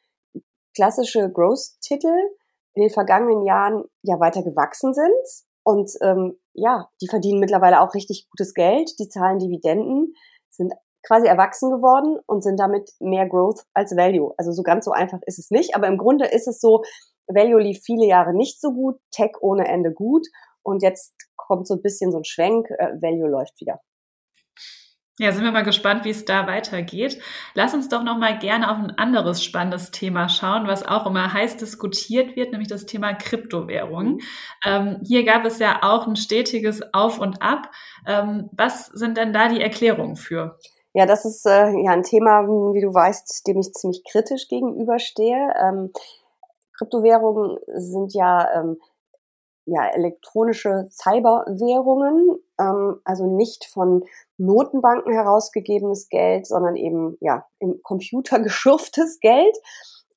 klassische 0.76 1.32
Growth-Titel 1.32 2.16
in 2.74 2.84
den 2.84 2.90
vergangenen 2.90 3.46
Jahren 3.46 3.84
ja 4.02 4.20
weiter 4.20 4.44
gewachsen 4.44 4.94
sind. 4.94 5.46
Und 5.64 5.92
ähm, 6.02 6.38
ja, 6.54 6.90
die 7.02 7.08
verdienen 7.08 7.40
mittlerweile 7.40 7.82
auch 7.82 7.94
richtig 7.94 8.28
gutes 8.30 8.54
Geld, 8.54 8.92
die 9.00 9.10
zahlen 9.10 9.40
Dividenden, 9.40 10.14
sind 10.50 10.74
quasi 11.06 11.28
erwachsen 11.28 11.72
geworden 11.72 12.20
und 12.26 12.44
sind 12.44 12.60
damit 12.60 12.92
mehr 13.00 13.28
Growth 13.28 13.64
als 13.74 13.96
Value. 13.96 14.34
Also 14.38 14.52
so 14.52 14.64
ganz 14.64 14.86
so 14.86 14.92
einfach 14.92 15.20
ist 15.26 15.40
es 15.40 15.52
nicht, 15.52 15.76
aber 15.76 15.88
im 15.88 15.98
Grunde 15.98 16.26
ist 16.26 16.48
es 16.48 16.60
so, 16.60 16.84
Value 17.28 17.62
lief 17.62 17.82
viele 17.84 18.06
Jahre 18.06 18.34
nicht 18.34 18.60
so 18.60 18.72
gut, 18.74 19.00
Tech 19.12 19.32
ohne 19.42 19.68
Ende 19.68 19.92
gut 19.92 20.28
und 20.64 20.84
jetzt 20.84 21.16
kommt 21.36 21.68
so 21.68 21.76
ein 21.76 21.82
bisschen 21.82 22.12
so 22.12 22.20
ein 22.20 22.26
Schwenk, 22.26 22.70
äh, 22.72 23.02
Value 23.02 23.30
läuft 23.30 23.60
wieder. 23.60 23.82
Ja, 25.22 25.32
sind 25.32 25.44
wir 25.44 25.52
mal 25.52 25.62
gespannt, 25.62 26.04
wie 26.04 26.10
es 26.10 26.26
da 26.26 26.48
weitergeht. 26.48 27.22
Lass 27.54 27.76
uns 27.76 27.90
doch 27.90 28.02
noch 28.02 28.18
mal 28.18 28.40
gerne 28.40 28.72
auf 28.72 28.78
ein 28.80 28.98
anderes 28.98 29.44
spannendes 29.44 29.92
Thema 29.92 30.30
schauen, 30.30 30.66
was 30.66 30.84
auch 30.84 31.06
immer 31.06 31.32
heiß 31.32 31.58
diskutiert 31.58 32.36
wird, 32.36 32.52
nämlich 32.52 32.70
das 32.70 32.88
Thema 32.88 33.14
Kryptowährung. 33.14 34.14
Mhm. 34.14 34.20
Ähm, 34.66 35.00
hier 35.06 35.24
gab 35.24 35.46
es 35.46 35.60
ja 35.60 35.78
auch 35.84 36.08
ein 36.08 36.16
stetiges 36.16 36.82
Auf 36.92 37.20
und 37.20 37.40
Ab. 37.40 37.70
Ähm, 38.08 38.50
was 38.54 38.88
sind 38.88 39.16
denn 39.16 39.32
da 39.32 39.48
die 39.48 39.62
Erklärungen 39.62 40.16
für? 40.16 40.58
Ja, 40.94 41.06
das 41.06 41.24
ist 41.24 41.46
äh, 41.46 41.70
ja 41.70 41.92
ein 41.92 42.02
Thema, 42.02 42.48
wie 42.48 42.82
du 42.82 42.92
weißt, 42.92 43.46
dem 43.46 43.60
ich 43.60 43.74
ziemlich 43.74 44.04
kritisch 44.04 44.48
gegenüberstehe. 44.48 45.54
Ähm, 45.62 45.92
Kryptowährungen 46.80 47.60
sind 47.68 48.16
ja 48.16 48.50
ähm, 48.60 48.78
ja, 49.66 49.88
elektronische 49.88 50.88
Cyberwährungen, 50.90 52.40
ähm, 52.60 53.00
also 53.04 53.26
nicht 53.26 53.66
von 53.66 54.04
Notenbanken 54.42 55.14
herausgegebenes 55.14 56.10
Geld, 56.10 56.48
sondern 56.48 56.76
eben 56.76 57.18
ja 57.22 57.46
im 57.60 57.82
Computer 57.84 58.40
geschürftes 58.44 59.20
Geld. 59.20 59.56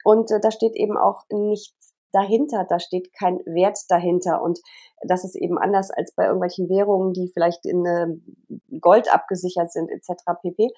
Und 0.04 0.30
äh, 0.30 0.40
da 0.40 0.50
steht 0.50 0.74
eben 0.74 0.96
auch 0.96 1.22
nichts 1.30 1.94
dahinter, 2.12 2.64
da 2.68 2.78
steht 2.78 3.12
kein 3.12 3.38
Wert 3.44 3.78
dahinter. 3.88 4.40
Und 4.40 4.60
das 5.02 5.24
ist 5.24 5.34
eben 5.34 5.58
anders 5.58 5.90
als 5.90 6.14
bei 6.14 6.24
irgendwelchen 6.24 6.68
Währungen, 6.68 7.12
die 7.12 7.30
vielleicht 7.32 7.66
in 7.66 7.84
äh, 7.84 8.78
Gold 8.80 9.12
abgesichert 9.12 9.72
sind, 9.72 9.90
etc. 9.90 10.22
pp. 10.40 10.70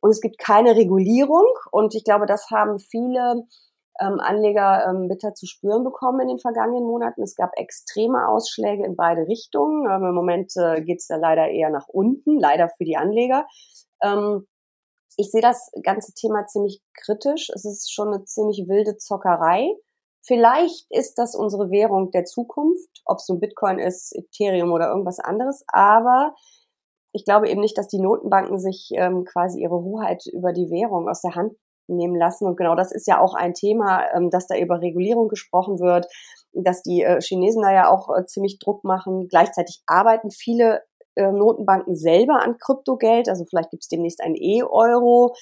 Und 0.00 0.10
es 0.10 0.20
gibt 0.20 0.38
keine 0.38 0.76
Regulierung. 0.76 1.46
Und 1.70 1.94
ich 1.94 2.04
glaube, 2.04 2.26
das 2.26 2.50
haben 2.50 2.78
viele 2.78 3.46
ähm, 4.00 4.18
Anleger 4.20 4.86
ähm, 4.88 5.08
bitter 5.08 5.34
zu 5.34 5.46
spüren 5.46 5.84
bekommen 5.84 6.20
in 6.20 6.28
den 6.28 6.38
vergangenen 6.38 6.84
Monaten. 6.84 7.22
Es 7.22 7.36
gab 7.36 7.50
extreme 7.56 8.28
Ausschläge 8.28 8.84
in 8.84 8.96
beide 8.96 9.28
Richtungen. 9.28 9.86
Ähm, 9.90 10.08
Im 10.08 10.14
Moment 10.14 10.52
äh, 10.56 10.82
geht 10.82 10.98
es 10.98 11.08
ja 11.08 11.16
leider 11.16 11.48
eher 11.48 11.70
nach 11.70 11.88
unten, 11.88 12.38
leider 12.38 12.68
für 12.76 12.84
die 12.84 12.96
Anleger. 12.96 13.46
Ähm, 14.02 14.46
ich 15.16 15.30
sehe 15.30 15.42
das 15.42 15.70
ganze 15.82 16.12
Thema 16.14 16.46
ziemlich 16.46 16.82
kritisch. 16.94 17.50
Es 17.54 17.64
ist 17.64 17.92
schon 17.92 18.08
eine 18.08 18.24
ziemlich 18.24 18.68
wilde 18.68 18.96
Zockerei. 18.96 19.68
Vielleicht 20.26 20.86
ist 20.90 21.18
das 21.18 21.34
unsere 21.34 21.70
Währung 21.70 22.10
der 22.10 22.24
Zukunft, 22.24 23.02
ob 23.04 23.18
es 23.18 23.28
ein 23.28 23.40
Bitcoin 23.40 23.78
ist, 23.78 24.14
Ethereum 24.16 24.72
oder 24.72 24.88
irgendwas 24.88 25.20
anderes. 25.20 25.64
Aber 25.68 26.34
ich 27.12 27.24
glaube 27.24 27.48
eben 27.48 27.60
nicht, 27.60 27.78
dass 27.78 27.88
die 27.88 28.00
Notenbanken 28.00 28.58
sich 28.58 28.90
ähm, 28.94 29.24
quasi 29.24 29.60
ihre 29.60 29.82
Hoheit 29.82 30.24
über 30.32 30.52
die 30.52 30.70
Währung 30.70 31.08
aus 31.08 31.20
der 31.20 31.34
Hand 31.34 31.52
nehmen 31.88 32.16
lassen. 32.16 32.46
Und 32.46 32.56
genau 32.56 32.74
das 32.74 32.92
ist 32.92 33.06
ja 33.06 33.20
auch 33.20 33.34
ein 33.34 33.54
Thema, 33.54 34.04
ähm, 34.14 34.30
dass 34.30 34.46
da 34.46 34.56
über 34.56 34.80
Regulierung 34.80 35.28
gesprochen 35.28 35.78
wird, 35.80 36.06
dass 36.52 36.82
die 36.82 37.02
äh, 37.02 37.20
Chinesen 37.20 37.62
da 37.62 37.72
ja 37.72 37.88
auch 37.90 38.08
äh, 38.16 38.24
ziemlich 38.26 38.58
Druck 38.58 38.84
machen. 38.84 39.28
Gleichzeitig 39.28 39.82
arbeiten 39.86 40.30
viele 40.30 40.82
äh, 41.16 41.30
Notenbanken 41.30 41.94
selber 41.94 42.42
an 42.42 42.58
Kryptogeld. 42.58 43.28
Also 43.28 43.44
vielleicht 43.44 43.70
gibt 43.70 43.82
es 43.84 43.88
demnächst 43.88 44.22
ein 44.22 44.34
E-Euro. 44.34 45.34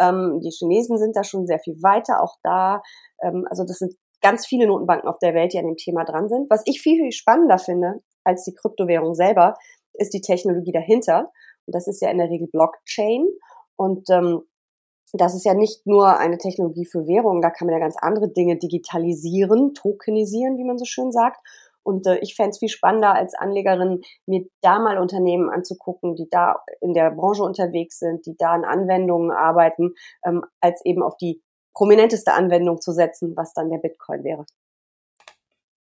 Ähm, 0.00 0.40
die 0.42 0.50
Chinesen 0.50 0.98
sind 0.98 1.16
da 1.16 1.24
schon 1.24 1.46
sehr 1.46 1.58
viel 1.58 1.82
weiter, 1.82 2.22
auch 2.22 2.36
da. 2.42 2.82
Ähm, 3.22 3.46
also 3.50 3.64
das 3.64 3.78
sind 3.78 3.94
ganz 4.22 4.46
viele 4.46 4.66
Notenbanken 4.66 5.08
auf 5.08 5.18
der 5.18 5.34
Welt, 5.34 5.52
die 5.52 5.58
an 5.58 5.66
dem 5.66 5.76
Thema 5.76 6.04
dran 6.04 6.28
sind. 6.28 6.50
Was 6.50 6.62
ich 6.66 6.80
viel, 6.80 7.00
viel 7.00 7.12
spannender 7.12 7.58
finde 7.58 8.00
als 8.24 8.44
die 8.44 8.54
Kryptowährung 8.54 9.14
selber, 9.14 9.54
ist 9.94 10.12
die 10.12 10.20
Technologie 10.20 10.72
dahinter. 10.72 11.30
Und 11.66 11.74
das 11.74 11.86
ist 11.86 12.00
ja 12.02 12.10
in 12.10 12.18
der 12.18 12.28
Regel 12.28 12.48
Blockchain. 12.50 13.26
Und 13.76 14.08
ähm, 14.10 14.42
das 15.12 15.34
ist 15.34 15.44
ja 15.44 15.54
nicht 15.54 15.86
nur 15.86 16.18
eine 16.18 16.38
Technologie 16.38 16.86
für 16.86 17.06
Währungen, 17.06 17.42
da 17.42 17.50
kann 17.50 17.66
man 17.66 17.74
ja 17.74 17.80
ganz 17.80 17.96
andere 18.00 18.28
Dinge 18.28 18.56
digitalisieren, 18.56 19.74
tokenisieren, 19.74 20.58
wie 20.58 20.64
man 20.64 20.78
so 20.78 20.84
schön 20.84 21.12
sagt. 21.12 21.40
Und 21.82 22.06
äh, 22.06 22.18
ich 22.18 22.34
fände 22.34 22.50
es 22.50 22.58
viel 22.58 22.68
spannender 22.68 23.14
als 23.14 23.34
Anlegerin, 23.34 24.02
mir 24.26 24.44
da 24.60 24.78
mal 24.78 24.98
Unternehmen 24.98 25.48
anzugucken, 25.48 26.14
die 26.14 26.28
da 26.30 26.62
in 26.80 26.92
der 26.92 27.10
Branche 27.10 27.42
unterwegs 27.42 27.98
sind, 27.98 28.26
die 28.26 28.36
da 28.36 28.52
an 28.52 28.64
Anwendungen 28.64 29.30
arbeiten, 29.30 29.94
ähm, 30.24 30.44
als 30.60 30.84
eben 30.84 31.02
auf 31.02 31.16
die 31.16 31.42
prominenteste 31.74 32.32
Anwendung 32.32 32.80
zu 32.80 32.92
setzen, 32.92 33.34
was 33.36 33.54
dann 33.54 33.70
der 33.70 33.78
Bitcoin 33.78 34.24
wäre. 34.24 34.44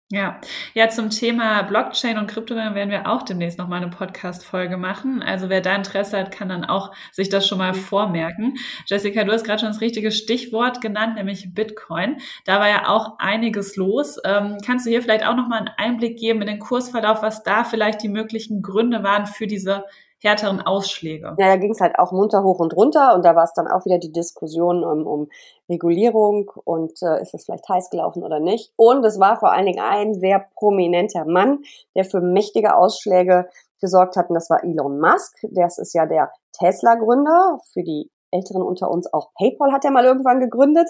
Ja, 0.08 0.40
ja, 0.72 0.88
zum 0.88 1.10
Thema 1.10 1.62
Blockchain 1.62 2.16
und 2.16 2.28
Kryptowährung 2.28 2.76
werden 2.76 2.90
wir 2.90 3.10
auch 3.10 3.24
demnächst 3.24 3.58
nochmal 3.58 3.82
eine 3.82 3.90
Podcast-Folge 3.90 4.76
machen. 4.76 5.20
Also 5.20 5.48
wer 5.48 5.60
da 5.60 5.74
Interesse 5.74 6.16
hat, 6.16 6.30
kann 6.30 6.48
dann 6.48 6.64
auch 6.64 6.94
sich 7.10 7.28
das 7.28 7.48
schon 7.48 7.58
mal 7.58 7.72
mhm. 7.72 7.78
vormerken. 7.78 8.54
Jessica, 8.86 9.24
du 9.24 9.32
hast 9.32 9.42
gerade 9.42 9.58
schon 9.58 9.70
das 9.70 9.80
richtige 9.80 10.12
Stichwort 10.12 10.80
genannt, 10.80 11.16
nämlich 11.16 11.52
Bitcoin. 11.52 12.18
Da 12.44 12.60
war 12.60 12.68
ja 12.68 12.86
auch 12.86 13.18
einiges 13.18 13.74
los. 13.74 14.18
Ähm, 14.24 14.58
kannst 14.64 14.86
du 14.86 14.90
hier 14.90 15.02
vielleicht 15.02 15.26
auch 15.26 15.34
nochmal 15.34 15.58
einen 15.58 15.74
Einblick 15.76 16.20
geben 16.20 16.40
in 16.40 16.46
den 16.46 16.60
Kursverlauf, 16.60 17.22
was 17.22 17.42
da 17.42 17.64
vielleicht 17.64 18.00
die 18.04 18.08
möglichen 18.08 18.62
Gründe 18.62 19.02
waren 19.02 19.26
für 19.26 19.48
diese 19.48 19.86
härteren 20.22 20.60
Ausschläge. 20.60 21.36
Ja, 21.38 21.48
da 21.48 21.56
ging 21.56 21.72
es 21.72 21.80
halt 21.80 21.98
auch 21.98 22.12
munter 22.12 22.42
hoch 22.42 22.58
und 22.58 22.74
runter 22.74 23.14
und 23.14 23.24
da 23.24 23.36
war 23.36 23.44
es 23.44 23.52
dann 23.54 23.68
auch 23.68 23.84
wieder 23.84 23.98
die 23.98 24.12
Diskussion 24.12 24.84
um, 24.84 25.06
um 25.06 25.28
Regulierung 25.68 26.50
und 26.64 26.92
äh, 27.02 27.20
ist 27.20 27.34
es 27.34 27.44
vielleicht 27.44 27.68
heiß 27.68 27.90
gelaufen 27.90 28.22
oder 28.22 28.40
nicht. 28.40 28.72
Und 28.76 29.04
es 29.04 29.20
war 29.20 29.38
vor 29.38 29.52
allen 29.52 29.66
Dingen 29.66 29.80
ein 29.80 30.14
sehr 30.14 30.46
prominenter 30.54 31.24
Mann, 31.26 31.60
der 31.94 32.04
für 32.04 32.20
mächtige 32.20 32.76
Ausschläge 32.76 33.48
gesorgt 33.80 34.16
hat 34.16 34.30
und 34.30 34.34
das 34.34 34.48
war 34.48 34.64
Elon 34.64 34.98
Musk. 35.00 35.36
Das 35.50 35.78
ist 35.78 35.94
ja 35.94 36.06
der 36.06 36.32
Tesla-Gründer. 36.58 37.60
Für 37.72 37.82
die 37.82 38.10
Älteren 38.30 38.62
unter 38.62 38.90
uns 38.90 39.12
auch 39.12 39.32
PayPal 39.34 39.72
hat 39.72 39.84
er 39.84 39.90
mal 39.90 40.04
irgendwann 40.04 40.40
gegründet. 40.40 40.88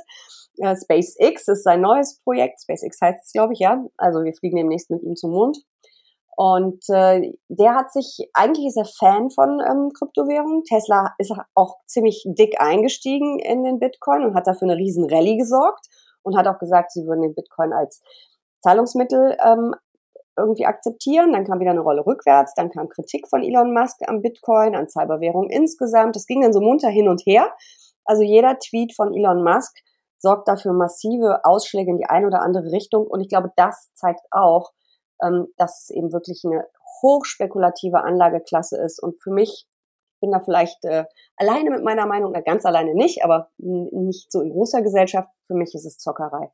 Äh, 0.58 0.76
SpaceX 0.76 1.48
ist 1.48 1.64
sein 1.64 1.80
neues 1.80 2.20
Projekt. 2.22 2.62
SpaceX 2.62 3.00
heißt 3.00 3.24
es, 3.24 3.32
glaube 3.32 3.52
ich, 3.52 3.58
ja. 3.58 3.84
Also 3.96 4.24
wir 4.24 4.32
fliegen 4.34 4.56
demnächst 4.56 4.90
mit 4.90 5.02
ihm 5.02 5.16
zum 5.16 5.32
Mond. 5.32 5.58
Und 6.38 6.84
äh, 6.90 7.32
der 7.48 7.74
hat 7.74 7.90
sich, 7.90 8.28
eigentlich 8.34 8.66
ist 8.66 8.76
er 8.76 8.84
Fan 8.84 9.30
von 9.30 9.58
ähm, 9.66 9.90
Kryptowährungen. 9.96 10.64
Tesla 10.64 11.14
ist 11.16 11.32
auch 11.54 11.76
ziemlich 11.86 12.24
dick 12.26 12.60
eingestiegen 12.60 13.38
in 13.38 13.64
den 13.64 13.78
Bitcoin 13.78 14.22
und 14.22 14.34
hat 14.34 14.46
dafür 14.46 14.68
eine 14.68 14.76
riesen 14.76 15.08
Rallye 15.08 15.38
gesorgt 15.38 15.86
und 16.22 16.36
hat 16.36 16.46
auch 16.46 16.58
gesagt, 16.58 16.92
sie 16.92 17.06
würden 17.06 17.22
den 17.22 17.34
Bitcoin 17.34 17.72
als 17.72 18.02
Zahlungsmittel 18.60 19.38
ähm, 19.42 19.74
irgendwie 20.36 20.66
akzeptieren. 20.66 21.32
Dann 21.32 21.46
kam 21.46 21.58
wieder 21.58 21.70
eine 21.70 21.80
Rolle 21.80 22.04
rückwärts, 22.04 22.52
dann 22.54 22.70
kam 22.70 22.90
Kritik 22.90 23.28
von 23.28 23.42
Elon 23.42 23.72
Musk 23.72 23.96
am 24.06 24.20
Bitcoin, 24.20 24.76
an 24.76 24.90
Cyberwährung 24.90 25.48
insgesamt. 25.48 26.16
Das 26.16 26.26
ging 26.26 26.42
dann 26.42 26.52
so 26.52 26.60
munter 26.60 26.90
hin 26.90 27.08
und 27.08 27.22
her. 27.24 27.50
Also 28.04 28.22
jeder 28.22 28.58
Tweet 28.58 28.94
von 28.94 29.14
Elon 29.14 29.42
Musk 29.42 29.74
sorgt 30.18 30.48
dafür 30.48 30.74
massive 30.74 31.44
Ausschläge 31.44 31.90
in 31.90 31.96
die 31.96 32.06
eine 32.06 32.26
oder 32.26 32.42
andere 32.42 32.72
Richtung. 32.72 33.06
Und 33.06 33.22
ich 33.22 33.28
glaube, 33.28 33.52
das 33.56 33.90
zeigt 33.94 34.20
auch, 34.30 34.72
ähm, 35.22 35.48
dass 35.56 35.82
es 35.82 35.90
eben 35.90 36.12
wirklich 36.12 36.42
eine 36.44 36.66
hochspekulative 37.02 38.02
Anlageklasse 38.02 38.80
ist. 38.82 39.02
Und 39.02 39.20
für 39.22 39.30
mich 39.30 39.66
bin 40.20 40.30
da 40.30 40.40
vielleicht 40.40 40.84
äh, 40.84 41.04
alleine 41.36 41.70
mit 41.70 41.84
meiner 41.84 42.06
Meinung, 42.06 42.32
na, 42.32 42.40
ganz 42.40 42.64
alleine 42.64 42.94
nicht, 42.94 43.22
aber 43.22 43.50
nicht 43.58 44.32
so 44.32 44.40
in 44.40 44.50
großer 44.50 44.82
Gesellschaft. 44.82 45.28
Für 45.46 45.54
mich 45.54 45.74
ist 45.74 45.84
es 45.84 45.98
Zockerei. 45.98 46.50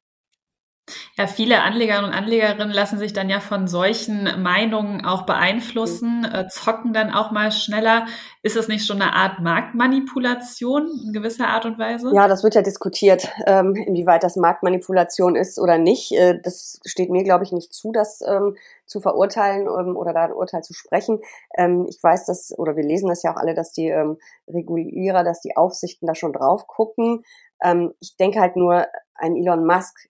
Ja, 1.16 1.28
viele 1.28 1.62
Anleger 1.62 1.98
und 2.00 2.12
Anlegerinnen 2.12 2.70
lassen 2.70 2.98
sich 2.98 3.12
dann 3.12 3.30
ja 3.30 3.38
von 3.38 3.68
solchen 3.68 4.42
Meinungen 4.42 5.04
auch 5.04 5.26
beeinflussen, 5.26 6.20
mhm. 6.20 6.34
äh, 6.34 6.48
zocken 6.48 6.92
dann 6.92 7.12
auch 7.12 7.30
mal 7.30 7.52
schneller. 7.52 8.06
Ist 8.42 8.56
das 8.56 8.66
nicht 8.66 8.84
schon 8.84 9.00
eine 9.00 9.12
Art 9.12 9.38
Marktmanipulation 9.38 10.90
in 11.06 11.12
gewisser 11.12 11.46
Art 11.46 11.66
und 11.66 11.78
Weise? 11.78 12.10
Ja, 12.12 12.26
das 12.26 12.42
wird 12.42 12.56
ja 12.56 12.62
diskutiert, 12.62 13.28
ähm, 13.46 13.76
inwieweit 13.76 14.24
das 14.24 14.34
Marktmanipulation 14.34 15.36
ist 15.36 15.60
oder 15.60 15.78
nicht. 15.78 16.12
Äh, 16.12 16.40
das 16.42 16.80
steht 16.84 17.10
mir, 17.10 17.22
glaube 17.22 17.44
ich, 17.44 17.52
nicht 17.52 17.72
zu, 17.72 17.92
das 17.92 18.20
ähm, 18.26 18.56
zu 18.84 19.00
verurteilen 19.00 19.68
ähm, 19.68 19.96
oder 19.96 20.12
da 20.12 20.24
ein 20.24 20.32
Urteil 20.32 20.62
zu 20.62 20.74
sprechen. 20.74 21.20
Ähm, 21.56 21.86
ich 21.88 22.02
weiß, 22.02 22.26
dass, 22.26 22.52
oder 22.58 22.74
wir 22.74 22.84
lesen 22.84 23.08
das 23.08 23.22
ja 23.22 23.32
auch 23.32 23.36
alle, 23.36 23.54
dass 23.54 23.72
die 23.72 23.88
ähm, 23.88 24.18
Regulierer, 24.48 25.22
dass 25.22 25.40
die 25.40 25.56
Aufsichten 25.56 26.08
da 26.08 26.16
schon 26.16 26.32
drauf 26.32 26.66
gucken. 26.66 27.22
Ähm, 27.62 27.94
ich 28.00 28.16
denke 28.16 28.40
halt 28.40 28.56
nur, 28.56 28.86
ein 29.14 29.36
Elon 29.36 29.64
Musk 29.64 30.08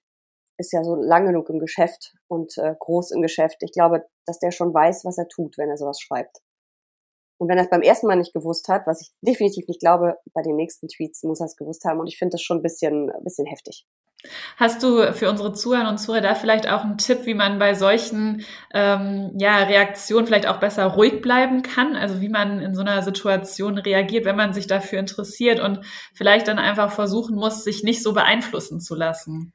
ist 0.63 0.73
ja 0.73 0.83
so 0.85 0.95
lang 0.95 1.27
genug 1.27 1.51
im 1.51 1.59
Geschäft 1.59 2.15
und 2.29 2.57
äh, 2.57 2.75
groß 2.79 3.11
im 3.11 3.21
Geschäft. 3.21 3.57
Ich 3.61 3.73
glaube, 3.73 4.05
dass 4.27 4.39
der 4.39 4.53
schon 4.53 4.73
weiß, 4.73 5.05
was 5.05 5.19
er 5.19 5.29
tut, 5.29 5.59
wenn 5.59 5.69
er 5.69 5.77
sowas 5.77 6.01
schreibt. 6.01 6.39
Und 7.39 7.49
wenn 7.49 7.59
er 7.59 7.65
es 7.65 7.71
beim 7.71 7.83
ersten 7.83 8.07
Mal 8.07 8.17
nicht 8.17 8.33
gewusst 8.33 8.69
hat, 8.69 8.87
was 8.87 9.01
ich 9.01 9.11
definitiv 9.21 9.67
nicht 9.67 9.81
glaube, 9.81 10.15
bei 10.33 10.43
den 10.43 10.55
nächsten 10.55 10.87
Tweets 10.87 11.25
muss 11.25 11.41
er 11.41 11.47
es 11.47 11.57
gewusst 11.57 11.85
haben. 11.85 11.99
Und 11.99 12.07
ich 12.07 12.17
finde 12.17 12.35
das 12.35 12.43
schon 12.43 12.59
ein 12.59 12.63
bisschen, 12.63 13.11
ein 13.11 13.25
bisschen 13.25 13.47
heftig. 13.47 13.85
Hast 14.57 14.85
du 14.85 15.13
für 15.13 15.29
unsere 15.29 15.53
Zuhörer 15.53 15.89
und 15.89 15.99
Zuhörer 15.99 16.21
da 16.23 16.35
vielleicht 16.37 16.69
auch 16.69 16.85
einen 16.85 16.99
Tipp, 16.99 17.27
wie 17.27 17.35
man 17.35 17.59
bei 17.59 17.75
solchen 17.75 18.45
ähm, 18.73 19.33
ja, 19.37 19.65
Reaktionen 19.65 20.27
vielleicht 20.27 20.47
auch 20.47 20.61
besser 20.61 20.87
ruhig 20.87 21.21
bleiben 21.21 21.63
kann? 21.63 21.97
Also 21.97 22.21
wie 22.21 22.29
man 22.29 22.61
in 22.61 22.75
so 22.75 22.83
einer 22.83 23.03
Situation 23.03 23.79
reagiert, 23.79 24.25
wenn 24.25 24.37
man 24.37 24.53
sich 24.53 24.69
dafür 24.69 25.01
interessiert 25.01 25.59
und 25.59 25.81
vielleicht 26.15 26.47
dann 26.47 26.61
einfach 26.61 26.93
versuchen 26.93 27.35
muss, 27.35 27.65
sich 27.65 27.83
nicht 27.83 28.05
so 28.05 28.13
beeinflussen 28.13 28.79
zu 28.79 28.95
lassen? 28.95 29.53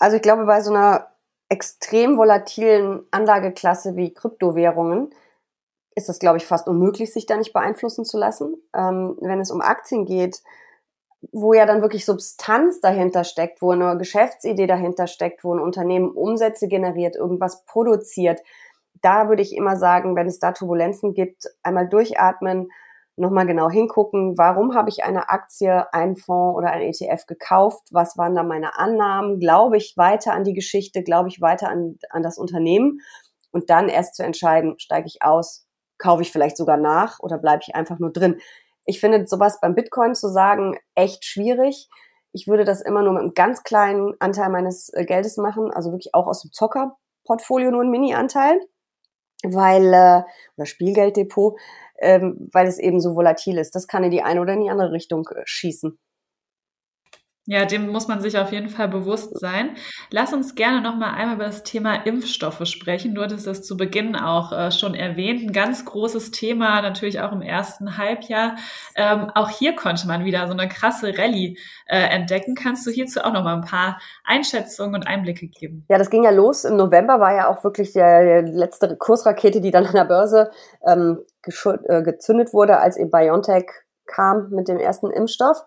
Also 0.00 0.16
ich 0.16 0.22
glaube, 0.22 0.46
bei 0.46 0.60
so 0.62 0.70
einer 0.70 1.08
extrem 1.48 2.16
volatilen 2.16 3.04
Anlageklasse 3.10 3.96
wie 3.96 4.14
Kryptowährungen 4.14 5.10
ist 5.94 6.08
es, 6.08 6.18
glaube 6.18 6.38
ich, 6.38 6.46
fast 6.46 6.66
unmöglich, 6.66 7.12
sich 7.12 7.26
da 7.26 7.36
nicht 7.36 7.52
beeinflussen 7.52 8.04
zu 8.04 8.16
lassen. 8.16 8.56
Ähm, 8.74 9.16
wenn 9.20 9.40
es 9.40 9.50
um 9.50 9.60
Aktien 9.60 10.06
geht, 10.06 10.42
wo 11.32 11.52
ja 11.52 11.66
dann 11.66 11.82
wirklich 11.82 12.06
Substanz 12.06 12.80
dahinter 12.80 13.24
steckt, 13.24 13.60
wo 13.60 13.72
eine 13.72 13.98
Geschäftsidee 13.98 14.66
dahinter 14.66 15.06
steckt, 15.06 15.44
wo 15.44 15.54
ein 15.54 15.60
Unternehmen 15.60 16.10
Umsätze 16.12 16.66
generiert, 16.66 17.16
irgendwas 17.16 17.64
produziert, 17.66 18.40
da 19.02 19.28
würde 19.28 19.42
ich 19.42 19.54
immer 19.54 19.76
sagen, 19.76 20.16
wenn 20.16 20.26
es 20.26 20.38
da 20.38 20.52
Turbulenzen 20.52 21.12
gibt, 21.12 21.46
einmal 21.62 21.88
durchatmen, 21.88 22.70
nochmal 23.20 23.46
genau 23.46 23.70
hingucken, 23.70 24.36
warum 24.38 24.74
habe 24.74 24.88
ich 24.88 25.04
eine 25.04 25.28
Aktie, 25.28 25.92
einen 25.92 26.16
Fonds 26.16 26.56
oder 26.56 26.70
ein 26.70 26.82
ETF 26.82 27.26
gekauft, 27.26 27.88
was 27.90 28.16
waren 28.16 28.34
da 28.34 28.42
meine 28.42 28.78
Annahmen, 28.78 29.38
glaube 29.38 29.76
ich 29.76 29.94
weiter 29.96 30.32
an 30.32 30.44
die 30.44 30.54
Geschichte, 30.54 31.02
glaube 31.02 31.28
ich 31.28 31.40
weiter 31.40 31.68
an, 31.68 31.98
an 32.10 32.22
das 32.22 32.38
Unternehmen? 32.38 33.00
Und 33.52 33.70
dann 33.70 33.88
erst 33.88 34.16
zu 34.16 34.22
entscheiden, 34.22 34.78
steige 34.78 35.06
ich 35.06 35.22
aus, 35.22 35.66
kaufe 35.98 36.22
ich 36.22 36.32
vielleicht 36.32 36.56
sogar 36.56 36.76
nach 36.76 37.20
oder 37.20 37.38
bleibe 37.38 37.62
ich 37.66 37.74
einfach 37.74 37.98
nur 37.98 38.12
drin. 38.12 38.40
Ich 38.84 39.00
finde 39.00 39.26
sowas 39.26 39.60
beim 39.60 39.74
Bitcoin 39.74 40.14
zu 40.14 40.28
sagen 40.28 40.78
echt 40.94 41.24
schwierig. 41.24 41.88
Ich 42.32 42.46
würde 42.46 42.64
das 42.64 42.80
immer 42.80 43.02
nur 43.02 43.12
mit 43.12 43.22
einem 43.22 43.34
ganz 43.34 43.62
kleinen 43.62 44.14
Anteil 44.18 44.50
meines 44.50 44.92
äh, 44.94 45.04
Geldes 45.04 45.36
machen, 45.36 45.70
also 45.70 45.90
wirklich 45.90 46.14
auch 46.14 46.26
aus 46.26 46.42
dem 46.42 46.52
Zocker 46.52 46.96
Portfolio 47.24 47.70
nur 47.70 47.82
ein 47.82 47.90
Mini-Anteil, 47.90 48.60
weil, 49.42 49.92
äh, 49.92 50.22
oder 50.56 50.66
Spielgelddepot, 50.66 51.58
ähm, 52.00 52.48
weil 52.52 52.66
es 52.66 52.78
eben 52.78 53.00
so 53.00 53.14
volatil 53.14 53.58
ist. 53.58 53.74
Das 53.74 53.86
kann 53.86 54.04
in 54.04 54.10
die 54.10 54.22
eine 54.22 54.40
oder 54.40 54.54
in 54.54 54.62
die 54.62 54.70
andere 54.70 54.92
Richtung 54.92 55.28
äh, 55.34 55.42
schießen. 55.44 55.98
Ja, 57.46 57.64
dem 57.64 57.88
muss 57.88 58.06
man 58.06 58.20
sich 58.20 58.38
auf 58.38 58.52
jeden 58.52 58.68
Fall 58.68 58.86
bewusst 58.86 59.40
sein. 59.40 59.70
Lass 60.10 60.32
uns 60.32 60.54
gerne 60.54 60.82
noch 60.82 60.94
mal 60.94 61.14
einmal 61.14 61.34
über 61.34 61.46
das 61.46 61.64
Thema 61.64 61.94
Impfstoffe 61.94 62.64
sprechen. 62.66 63.16
Du 63.16 63.22
hattest 63.22 63.44
das 63.44 63.64
zu 63.64 63.76
Beginn 63.76 64.14
auch 64.14 64.52
äh, 64.52 64.70
schon 64.70 64.94
erwähnt. 64.94 65.42
Ein 65.42 65.52
ganz 65.52 65.84
großes 65.84 66.30
Thema, 66.30 66.80
natürlich 66.80 67.20
auch 67.20 67.32
im 67.32 67.42
ersten 67.42 67.96
Halbjahr. 67.96 68.54
Ähm, 68.94 69.32
auch 69.34 69.48
hier 69.48 69.74
konnte 69.74 70.06
man 70.06 70.24
wieder 70.24 70.46
so 70.46 70.52
eine 70.52 70.68
krasse 70.68 71.18
Rallye 71.18 71.58
äh, 71.86 71.98
entdecken. 71.98 72.54
Kannst 72.54 72.86
du 72.86 72.90
hierzu 72.92 73.20
auch 73.22 73.32
noch 73.32 73.42
mal 73.42 73.56
ein 73.56 73.64
paar 73.64 73.98
Einschätzungen 74.22 74.94
und 74.94 75.08
Einblicke 75.08 75.48
geben? 75.48 75.84
Ja, 75.88 75.98
das 75.98 76.10
ging 76.10 76.22
ja 76.22 76.30
los. 76.30 76.64
Im 76.64 76.76
November 76.76 77.18
war 77.18 77.34
ja 77.34 77.48
auch 77.48 77.64
wirklich 77.64 77.92
die 77.92 77.98
letzte 77.98 78.96
Kursrakete, 78.96 79.60
die 79.60 79.72
dann 79.72 79.86
an 79.86 79.94
der 79.94 80.04
Börse 80.04 80.52
ähm, 80.86 81.18
äh, 81.84 82.02
gezündet 82.02 82.52
wurde, 82.52 82.78
als 82.78 82.96
eben 82.96 83.10
BioNTech 83.10 83.66
kam 84.06 84.50
mit 84.50 84.68
dem 84.68 84.78
ersten 84.78 85.10
Impfstoff. 85.10 85.64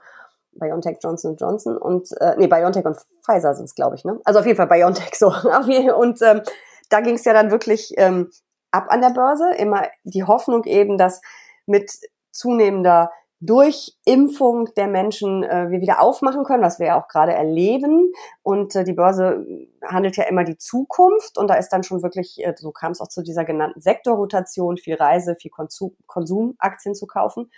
BioNTech, 0.56 0.98
Johnson 1.02 1.36
Johnson 1.36 1.78
und 1.78 2.10
äh, 2.22 2.36
nee, 2.38 2.48
BioNTech 2.48 2.86
und 2.86 2.98
Pfizer 3.26 3.56
sind 3.56 3.66
es, 3.66 3.76
glaube 3.76 3.96
ich, 3.96 4.06
ne? 4.06 4.20
Also 4.24 4.40
auf 4.40 4.46
jeden 4.46 4.58
Fall 4.58 4.68
BioNTech 4.68 5.14
so. 5.18 5.28
und 5.28 6.22
ähm, 6.22 6.42
da 6.90 7.02
ging 7.02 7.16
es 7.16 7.26
ja 7.26 7.34
dann 7.34 7.50
wirklich 7.50 7.94
ähm, 7.98 8.30
ab 8.72 8.86
an 8.90 9.02
der 9.02 9.10
Börse. 9.10 9.52
Immer 9.58 9.88
die 10.04 10.24
Hoffnung 10.24 10.64
eben, 10.66 10.98
dass 10.98 11.22
mit 11.66 11.92
zunehmender 12.32 13.12
durch 13.46 13.98
Impfung 14.06 14.74
der 14.76 14.88
Menschen 14.88 15.44
äh, 15.44 15.70
wir 15.70 15.82
wieder 15.82 16.02
aufmachen 16.02 16.44
können, 16.44 16.64
was 16.64 16.80
wir 16.80 16.88
ja 16.88 17.02
auch 17.02 17.08
gerade 17.08 17.34
erleben. 17.34 18.14
Und 18.42 18.76
äh, 18.76 18.84
die 18.84 18.94
Börse 18.94 19.46
handelt 19.84 20.16
ja 20.16 20.24
immer 20.26 20.44
die 20.44 20.58
Zukunft 20.58 21.38
und 21.38 21.50
da 21.50 21.56
ist 21.56 21.70
dann 21.70 21.84
schon 21.84 22.04
wirklich, 22.04 22.44
äh, 22.44 22.54
so 22.58 22.72
kam 22.72 22.94
es 22.94 23.02
auch 23.02 23.10
zu 23.10 23.22
dieser 23.22 23.44
genannten 23.44 23.82
Sektorrotation, 23.82 24.78
viel 24.78 24.96
Reise, 24.96 25.36
viel 25.36 25.52
Konsum, 25.52 25.96
Konsumaktien 26.08 26.96
zu 26.96 27.06
kaufen. 27.06 27.52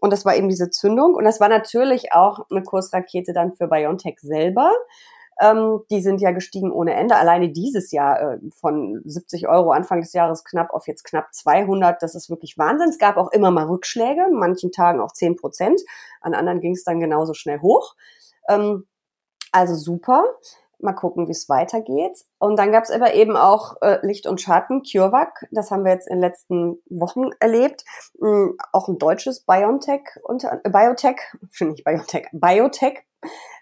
Und 0.00 0.12
das 0.12 0.24
war 0.24 0.36
eben 0.36 0.48
diese 0.48 0.70
Zündung. 0.70 1.14
Und 1.14 1.24
das 1.24 1.38
war 1.38 1.48
natürlich 1.48 2.12
auch 2.12 2.46
eine 2.50 2.62
Kursrakete 2.62 3.32
dann 3.32 3.54
für 3.54 3.68
BioNTech 3.68 4.20
selber. 4.20 4.70
Ähm, 5.40 5.80
die 5.90 6.00
sind 6.00 6.20
ja 6.20 6.30
gestiegen 6.30 6.72
ohne 6.72 6.94
Ende. 6.94 7.16
Alleine 7.16 7.50
dieses 7.50 7.92
Jahr 7.92 8.20
äh, 8.20 8.38
von 8.54 9.02
70 9.04 9.48
Euro 9.48 9.70
Anfang 9.70 10.00
des 10.00 10.12
Jahres 10.12 10.44
knapp 10.44 10.72
auf 10.72 10.86
jetzt 10.86 11.04
knapp 11.04 11.32
200. 11.32 12.02
Das 12.02 12.14
ist 12.14 12.30
wirklich 12.30 12.56
Wahnsinn. 12.56 12.88
Es 12.88 12.98
gab 12.98 13.16
auch 13.16 13.30
immer 13.32 13.50
mal 13.50 13.66
Rückschläge, 13.66 14.28
manchen 14.32 14.72
Tagen 14.72 15.00
auch 15.00 15.12
10 15.12 15.36
Prozent. 15.36 15.80
An 16.20 16.34
anderen 16.34 16.60
ging 16.60 16.72
es 16.72 16.84
dann 16.84 17.00
genauso 17.00 17.34
schnell 17.34 17.60
hoch. 17.60 17.94
Ähm, 18.48 18.86
also 19.52 19.74
super. 19.74 20.24
Mal 20.78 20.92
gucken, 20.92 21.26
wie 21.26 21.32
es 21.32 21.48
weitergeht. 21.48 22.24
Und 22.38 22.58
dann 22.58 22.70
gab 22.70 22.84
es 22.84 22.90
aber 22.90 23.14
eben 23.14 23.36
auch 23.36 23.76
äh, 23.80 23.98
Licht 24.06 24.26
und 24.26 24.40
Schatten, 24.40 24.82
CureVac. 24.82 25.48
Das 25.50 25.70
haben 25.70 25.84
wir 25.84 25.92
jetzt 25.92 26.06
in 26.06 26.16
den 26.16 26.20
letzten 26.20 26.82
Wochen 26.90 27.30
erlebt. 27.40 27.84
Ähm, 28.22 28.56
auch 28.72 28.88
ein 28.88 28.98
deutsches 28.98 29.44
Biotech, 29.44 30.02
unter, 30.22 30.60
äh, 30.64 30.70
Biotech, 30.70 31.16
nicht 31.60 31.84
Biotech, 31.84 32.26
Biotech, 32.32 33.04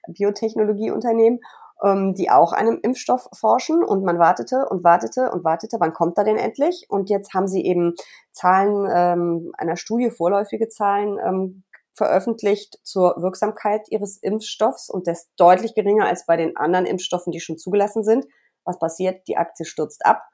Biotechnologieunternehmen 0.09 1.41
ähm, 1.83 2.15
die 2.15 2.31
auch 2.31 2.53
einem 2.53 2.79
Impfstoff 2.83 3.29
forschen 3.35 3.83
und 3.83 4.05
man 4.05 4.19
wartete 4.19 4.67
und 4.69 4.85
wartete 4.85 5.31
und 5.31 5.45
wartete, 5.45 5.77
wann 5.81 5.93
kommt 5.93 6.19
er 6.19 6.25
denn 6.25 6.37
endlich? 6.37 6.87
Und 6.89 7.11
jetzt 7.11 7.35
haben 7.35 7.49
sie 7.49 7.65
eben 7.65 7.95
Zahlen 8.33 8.89
ähm, 8.93 9.53
einer 9.59 9.77
Studie, 9.77 10.11
vorläufige 10.11 10.69
Zahlen 10.69 11.19
ähm, 11.25 11.65
veröffentlicht 11.93 12.79
zur 12.83 13.15
Wirksamkeit 13.19 13.87
ihres 13.91 14.17
Impfstoffs 14.17 14.91
und 14.91 15.07
das 15.07 15.31
deutlich 15.37 15.75
geringer 15.75 16.07
als 16.07 16.27
bei 16.27 16.37
den 16.37 16.57
anderen 16.57 16.87
Impfstoffen, 16.87 17.33
die 17.33 17.41
schon 17.41 17.59
zugelassen 17.59 18.03
sind. 18.03 18.27
Was 18.65 18.79
passiert? 18.79 19.29
Die 19.29 19.37
Aktie 19.37 19.65
stürzt 19.65 20.05
ab. 20.05 20.25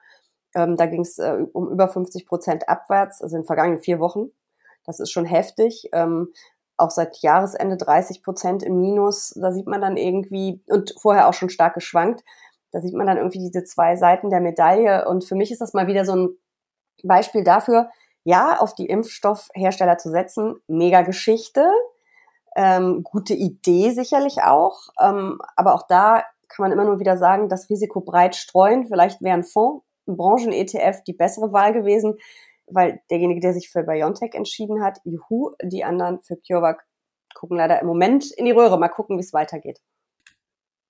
Ähm, 0.55 0.77
da 0.77 0.87
ging 0.87 1.03
es 1.03 1.19
äh, 1.19 1.45
um 1.53 1.71
über 1.71 1.89
50 1.89 2.27
Prozent 2.27 2.69
abwärts, 2.69 3.23
also 3.23 3.37
in 3.37 3.43
den 3.43 3.47
vergangenen 3.47 3.83
vier 3.83 4.01
Wochen. 4.01 4.31
Das 4.85 5.01
ist 5.01 5.11
schon 5.11 5.27
heftig. 5.27 5.89
Ähm, 5.93 6.33
auch 6.81 6.91
seit 6.91 7.19
Jahresende 7.19 7.77
30 7.77 8.23
Prozent 8.23 8.63
im 8.63 8.81
Minus. 8.81 9.31
Da 9.41 9.53
sieht 9.53 9.67
man 9.67 9.81
dann 9.81 9.97
irgendwie, 9.97 10.63
und 10.69 10.95
vorher 11.01 11.29
auch 11.29 11.35
schon 11.35 11.51
stark 11.51 11.75
geschwankt, 11.75 12.25
da 12.73 12.81
sieht 12.81 12.95
man 12.95 13.07
dann 13.07 13.17
irgendwie 13.17 13.39
diese 13.39 13.65
zwei 13.65 13.97
Seiten 13.97 14.31
der 14.31 14.41
Medaille. 14.41 15.09
Und 15.09 15.25
für 15.25 15.35
mich 15.35 15.51
ist 15.51 15.61
das 15.61 15.73
mal 15.73 15.87
wieder 15.87 16.05
so 16.05 16.15
ein 16.15 16.29
Beispiel 17.03 17.45
dafür, 17.45 17.91
ja, 18.25 18.59
auf 18.59 18.75
die 18.75 18.87
Impfstoffhersteller 18.87 19.99
zu 19.99 20.11
setzen, 20.11 20.57
mega 20.69 21.03
Geschichte, 21.03 21.67
ähm, 22.57 23.03
gute 23.03 23.35
Idee 23.35 23.91
sicherlich 23.91 24.43
auch. 24.43 24.89
Ähm, 25.01 25.39
aber 25.57 25.75
auch 25.75 25.87
da 25.89 26.25
kann 26.49 26.65
man 26.65 26.73
immer 26.73 26.85
nur 26.85 27.01
wieder 27.01 27.17
sagen, 27.17 27.49
das 27.49 27.71
Risiko 27.71 28.01
breit 28.01 28.37
streuen. 28.37 28.87
Vielleicht 28.87 29.23
wäre 29.23 29.37
ein 29.37 29.45
Fonds, 29.45 29.85
ein 30.07 30.17
Branchen-ETF 30.17 31.03
die 31.05 31.13
bessere 31.13 31.53
Wahl 31.53 31.73
gewesen 31.73 32.19
weil 32.73 33.01
derjenige, 33.11 33.41
der 33.41 33.53
sich 33.53 33.71
für 33.71 33.83
BioNTech 33.83 34.35
entschieden 34.35 34.83
hat, 34.83 34.99
juhu, 35.05 35.53
die 35.63 35.85
anderen 35.85 36.21
für 36.23 36.37
CureVac 36.37 36.85
gucken 37.35 37.57
leider 37.57 37.81
im 37.81 37.87
Moment 37.87 38.31
in 38.33 38.45
die 38.45 38.51
Röhre. 38.51 38.79
Mal 38.79 38.89
gucken, 38.89 39.17
wie 39.17 39.23
es 39.23 39.33
weitergeht. 39.33 39.81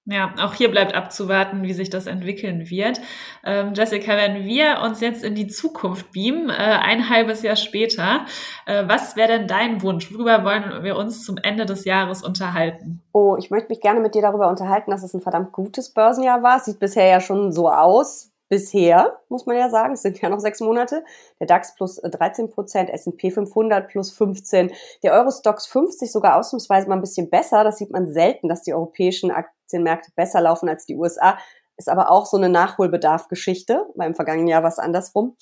Ja, 0.06 0.34
auch 0.40 0.54
hier 0.54 0.70
bleibt 0.70 0.94
abzuwarten, 0.94 1.62
wie 1.62 1.74
sich 1.74 1.90
das 1.90 2.06
entwickeln 2.06 2.70
wird. 2.70 3.00
Ähm, 3.44 3.74
Jessica, 3.74 4.16
wenn 4.16 4.44
wir 4.44 4.80
uns 4.82 5.00
jetzt 5.00 5.22
in 5.22 5.34
die 5.34 5.46
Zukunft 5.46 6.10
beamen, 6.10 6.48
äh, 6.48 6.54
ein 6.54 7.10
halbes 7.10 7.42
Jahr 7.42 7.54
später, 7.54 8.24
äh, 8.66 8.88
was 8.88 9.14
wäre 9.14 9.28
denn 9.28 9.46
dein 9.46 9.82
Wunsch? 9.82 10.12
Worüber 10.12 10.42
wollen 10.42 10.82
wir 10.82 10.96
uns 10.96 11.24
zum 11.24 11.36
Ende 11.36 11.66
des 11.66 11.84
Jahres 11.84 12.22
unterhalten? 12.22 13.02
Oh, 13.12 13.36
ich 13.38 13.50
möchte 13.50 13.68
mich 13.68 13.80
gerne 13.80 14.00
mit 14.00 14.14
dir 14.14 14.22
darüber 14.22 14.48
unterhalten, 14.48 14.90
dass 14.90 15.04
es 15.04 15.14
ein 15.14 15.20
verdammt 15.20 15.52
gutes 15.52 15.92
Börsenjahr 15.92 16.42
war. 16.42 16.58
Sieht 16.58 16.80
bisher 16.80 17.06
ja 17.06 17.20
schon 17.20 17.52
so 17.52 17.70
aus 17.70 18.29
bisher, 18.50 19.20
muss 19.28 19.46
man 19.46 19.56
ja 19.56 19.70
sagen, 19.70 19.94
es 19.94 20.02
sind 20.02 20.20
ja 20.20 20.28
noch 20.28 20.40
sechs 20.40 20.60
Monate, 20.60 21.04
der 21.38 21.46
DAX 21.46 21.74
plus 21.74 21.96
13 22.02 22.44
äh, 22.44 22.48
Prozent, 22.48 22.90
S&P 22.90 23.30
500 23.30 23.88
plus 23.88 24.10
15, 24.10 24.72
der 25.02 25.12
Eurostox 25.14 25.66
50 25.68 26.10
sogar 26.12 26.36
ausnahmsweise 26.36 26.88
mal 26.88 26.96
ein 26.96 27.00
bisschen 27.00 27.30
besser, 27.30 27.64
das 27.64 27.78
sieht 27.78 27.90
man 27.90 28.12
selten, 28.12 28.48
dass 28.48 28.62
die 28.62 28.74
europäischen 28.74 29.30
Aktienmärkte 29.30 30.10
besser 30.16 30.40
laufen 30.40 30.68
als 30.68 30.84
die 30.84 30.96
USA, 30.96 31.38
ist 31.76 31.88
aber 31.88 32.10
auch 32.10 32.26
so 32.26 32.36
eine 32.36 32.48
Nachholbedarfgeschichte, 32.48 33.86
weil 33.94 34.08
im 34.08 34.14
vergangenen 34.14 34.48
Jahr 34.48 34.62
war 34.62 34.68
es 34.68 34.78
andersrum. 34.78 35.36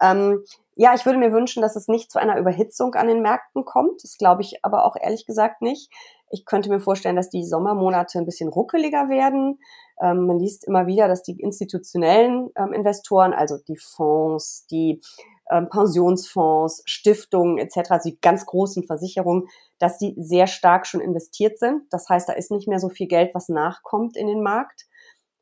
Ähm, 0.00 0.44
ja, 0.76 0.94
ich 0.94 1.04
würde 1.04 1.18
mir 1.18 1.32
wünschen, 1.32 1.60
dass 1.62 1.76
es 1.76 1.88
nicht 1.88 2.10
zu 2.10 2.18
einer 2.18 2.38
Überhitzung 2.38 2.94
an 2.94 3.06
den 3.06 3.20
Märkten 3.20 3.64
kommt. 3.64 4.02
Das 4.02 4.16
glaube 4.16 4.42
ich 4.42 4.64
aber 4.64 4.84
auch 4.84 4.96
ehrlich 4.98 5.26
gesagt 5.26 5.60
nicht. 5.60 5.90
Ich 6.30 6.44
könnte 6.44 6.70
mir 6.70 6.80
vorstellen, 6.80 7.16
dass 7.16 7.28
die 7.28 7.44
Sommermonate 7.44 8.18
ein 8.18 8.24
bisschen 8.24 8.48
ruckeliger 8.48 9.08
werden. 9.08 9.58
Ähm, 10.00 10.26
man 10.26 10.38
liest 10.38 10.64
immer 10.64 10.86
wieder, 10.86 11.08
dass 11.08 11.22
die 11.22 11.38
institutionellen 11.38 12.50
ähm, 12.56 12.72
Investoren, 12.72 13.34
also 13.34 13.58
die 13.68 13.76
Fonds, 13.76 14.66
die 14.70 15.02
ähm, 15.50 15.68
Pensionsfonds, 15.68 16.82
Stiftungen 16.86 17.58
etc., 17.58 17.90
also 17.90 18.08
die 18.08 18.20
ganz 18.20 18.46
großen 18.46 18.84
Versicherungen, 18.84 19.48
dass 19.78 19.98
die 19.98 20.14
sehr 20.16 20.46
stark 20.46 20.86
schon 20.86 21.00
investiert 21.00 21.58
sind. 21.58 21.82
Das 21.90 22.08
heißt, 22.08 22.28
da 22.28 22.32
ist 22.32 22.50
nicht 22.50 22.68
mehr 22.68 22.78
so 22.78 22.88
viel 22.88 23.08
Geld, 23.08 23.34
was 23.34 23.48
nachkommt 23.48 24.16
in 24.16 24.28
den 24.28 24.42
Markt. 24.42 24.86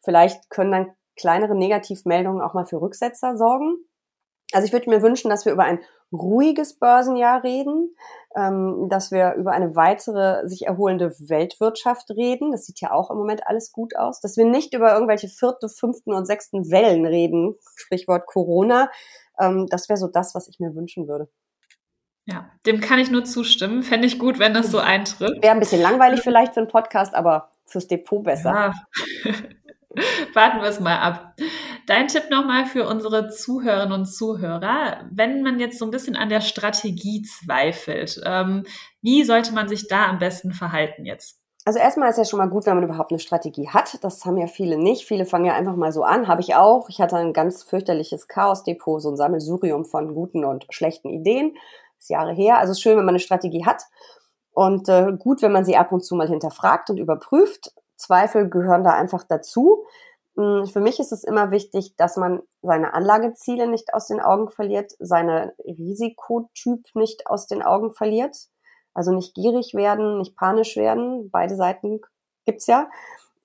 Vielleicht 0.00 0.48
können 0.50 0.72
dann 0.72 0.90
kleinere 1.16 1.54
Negativmeldungen 1.54 2.40
auch 2.40 2.54
mal 2.54 2.66
für 2.66 2.80
Rücksetzer 2.80 3.36
sorgen. 3.36 3.76
Also 4.52 4.66
ich 4.66 4.72
würde 4.72 4.88
mir 4.88 5.02
wünschen, 5.02 5.30
dass 5.30 5.44
wir 5.44 5.52
über 5.52 5.64
ein 5.64 5.80
ruhiges 6.10 6.78
Börsenjahr 6.78 7.44
reden, 7.44 7.94
ähm, 8.34 8.88
dass 8.88 9.10
wir 9.10 9.34
über 9.34 9.52
eine 9.52 9.76
weitere 9.76 10.48
sich 10.48 10.66
erholende 10.66 11.14
Weltwirtschaft 11.18 12.10
reden. 12.10 12.52
Das 12.52 12.64
sieht 12.64 12.80
ja 12.80 12.92
auch 12.92 13.10
im 13.10 13.18
Moment 13.18 13.46
alles 13.46 13.72
gut 13.72 13.94
aus. 13.96 14.20
Dass 14.20 14.36
wir 14.36 14.46
nicht 14.46 14.72
über 14.72 14.92
irgendwelche 14.92 15.28
vierte, 15.28 15.68
fünften 15.68 16.14
und 16.14 16.24
sechsten 16.24 16.70
Wellen 16.70 17.04
reden, 17.04 17.56
Sprichwort 17.76 18.26
Corona. 18.26 18.90
Ähm, 19.38 19.66
das 19.68 19.88
wäre 19.88 19.98
so 19.98 20.08
das, 20.08 20.34
was 20.34 20.48
ich 20.48 20.58
mir 20.60 20.74
wünschen 20.74 21.08
würde. 21.08 21.28
Ja, 22.24 22.50
dem 22.66 22.80
kann 22.80 22.98
ich 22.98 23.10
nur 23.10 23.24
zustimmen. 23.24 23.82
Fände 23.82 24.06
ich 24.06 24.18
gut, 24.18 24.38
wenn 24.38 24.52
das 24.52 24.70
so 24.70 24.78
eintritt. 24.78 25.42
Wäre 25.42 25.54
ein 25.54 25.60
bisschen 25.60 25.80
langweilig 25.80 26.20
vielleicht 26.20 26.54
für 26.54 26.60
einen 26.60 26.68
Podcast, 26.68 27.14
aber 27.14 27.50
fürs 27.64 27.86
Depot 27.86 28.22
besser. 28.22 28.72
Ja. 29.24 29.32
Warten 30.34 30.60
wir 30.60 30.68
es 30.68 30.80
mal 30.80 30.98
ab. 30.98 31.34
Dein 31.86 32.08
Tipp 32.08 32.24
nochmal 32.30 32.66
für 32.66 32.86
unsere 32.86 33.28
Zuhörerinnen 33.28 33.92
und 33.92 34.06
Zuhörer. 34.06 35.08
Wenn 35.10 35.42
man 35.42 35.58
jetzt 35.58 35.78
so 35.78 35.84
ein 35.84 35.90
bisschen 35.90 36.16
an 36.16 36.28
der 36.28 36.40
Strategie 36.40 37.22
zweifelt, 37.22 38.20
ähm, 38.24 38.64
wie 39.02 39.24
sollte 39.24 39.52
man 39.52 39.68
sich 39.68 39.88
da 39.88 40.06
am 40.06 40.18
besten 40.18 40.52
verhalten 40.52 41.04
jetzt? 41.04 41.38
Also 41.64 41.80
erstmal 41.80 42.08
ist 42.08 42.16
ja 42.16 42.24
schon 42.24 42.38
mal 42.38 42.48
gut, 42.48 42.64
wenn 42.64 42.76
man 42.76 42.84
überhaupt 42.84 43.12
eine 43.12 43.18
Strategie 43.18 43.68
hat. 43.68 44.02
Das 44.02 44.24
haben 44.24 44.38
ja 44.38 44.46
viele 44.46 44.78
nicht. 44.78 45.06
Viele 45.06 45.26
fangen 45.26 45.44
ja 45.44 45.54
einfach 45.54 45.76
mal 45.76 45.92
so 45.92 46.02
an. 46.02 46.26
Habe 46.26 46.40
ich 46.40 46.54
auch. 46.54 46.88
Ich 46.88 47.00
hatte 47.00 47.16
ein 47.16 47.34
ganz 47.34 47.62
fürchterliches 47.62 48.26
Chaos-Depot, 48.26 49.02
so 49.02 49.10
ein 49.10 49.16
Sammelsurium 49.16 49.84
von 49.84 50.14
guten 50.14 50.44
und 50.44 50.66
schlechten 50.70 51.10
Ideen. 51.10 51.52
Das 51.96 52.04
ist 52.04 52.10
Jahre 52.10 52.32
her. 52.32 52.58
Also 52.58 52.72
schön, 52.72 52.96
wenn 52.96 53.04
man 53.04 53.10
eine 53.10 53.18
Strategie 53.18 53.66
hat. 53.66 53.82
Und 54.52 54.88
äh, 54.88 55.12
gut, 55.18 55.42
wenn 55.42 55.52
man 55.52 55.64
sie 55.64 55.76
ab 55.76 55.92
und 55.92 56.04
zu 56.04 56.14
mal 56.14 56.28
hinterfragt 56.28 56.90
und 56.90 56.96
überprüft. 56.96 57.72
Zweifel 57.98 58.48
gehören 58.48 58.84
da 58.84 58.92
einfach 58.94 59.24
dazu. 59.24 59.84
Hm, 60.36 60.66
für 60.66 60.80
mich 60.80 61.00
ist 61.00 61.12
es 61.12 61.24
immer 61.24 61.50
wichtig, 61.50 61.96
dass 61.96 62.16
man 62.16 62.40
seine 62.62 62.94
Anlageziele 62.94 63.68
nicht 63.68 63.92
aus 63.92 64.06
den 64.06 64.20
Augen 64.20 64.48
verliert, 64.48 64.92
seine 64.98 65.52
Risikotyp 65.64 66.86
nicht 66.94 67.26
aus 67.26 67.46
den 67.46 67.62
Augen 67.62 67.92
verliert. 67.92 68.36
Also 68.94 69.12
nicht 69.12 69.34
gierig 69.34 69.74
werden, 69.74 70.18
nicht 70.18 70.36
panisch 70.36 70.76
werden. 70.76 71.30
Beide 71.30 71.56
Seiten 71.56 72.00
gibt's 72.46 72.66
ja. 72.66 72.88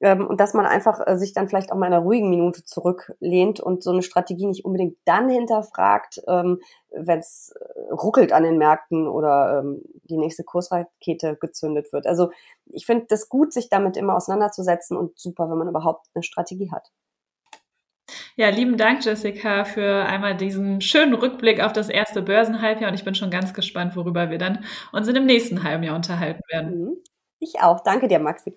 Ähm, 0.04 0.28
und 0.28 0.42
dass 0.42 0.54
man 0.54 0.66
einfach 0.66 1.00
äh, 1.08 1.18
sich 1.18 1.34
dann 1.34 1.48
vielleicht 1.48 1.72
auch 1.72 1.78
mal 1.78 1.88
in 1.88 1.94
einer 1.94 2.04
ruhigen 2.04 2.30
Minute 2.30 2.66
zurücklehnt 2.66 3.62
und 3.62 3.82
so 3.82 3.92
eine 3.92 4.04
Strategie 4.04 4.46
nicht 4.46 4.66
unbedingt 4.66 4.98
dann 5.06 5.30
hinterfragt, 5.30 6.22
ähm, 6.28 6.60
wenn 6.92 7.20
es 7.20 7.56
äh, 7.58 7.94
ruckelt 7.94 8.34
an 8.34 8.44
den 8.44 8.58
Märkten 8.58 9.08
oder 9.08 9.60
ähm, 9.60 9.82
die 10.04 10.18
nächste 10.18 10.44
Kursrakete 10.44 11.38
gezündet 11.38 11.94
wird. 11.94 12.06
Also 12.06 12.32
ich 12.66 12.86
finde 12.86 13.06
das 13.08 13.30
gut, 13.30 13.54
sich 13.54 13.70
damit 13.70 13.96
immer 13.96 14.16
auseinanderzusetzen 14.16 14.98
und 14.98 15.18
super, 15.18 15.50
wenn 15.50 15.58
man 15.58 15.70
überhaupt 15.70 16.08
eine 16.13 16.24
Strategie 16.24 16.70
hat. 16.70 16.92
Ja, 18.36 18.50
lieben 18.50 18.76
Dank, 18.76 19.06
Jessica, 19.06 19.63
für 19.63 20.06
einmal 20.06 20.36
diesen 20.36 20.82
schönen 20.82 21.13
Rückblick 21.13 21.62
auf 21.62 21.72
das 21.72 21.88
erste 21.88 22.22
Börsenhalbjahr 22.22 22.89
und 22.89 22.96
ich 22.96 23.06
bin 23.06 23.16
schon 23.16 23.32
ganz 23.32 23.54
gespannt, 23.54 23.96
worüber 23.96 24.30
wir 24.30 24.38
dann 24.38 24.66
uns 24.92 25.08
in 25.08 25.16
dem 25.16 25.26
nächsten 25.26 25.63
halben 25.63 25.84
Jahr 25.84 25.96
unterhalten 25.96 26.42
werden. 26.50 26.82
Mhm. 26.82 26.98
Ich 27.39 27.62
auch. 27.62 27.82
Danke 27.82 28.08
dir, 28.08 28.20
Maxi. 28.20 28.54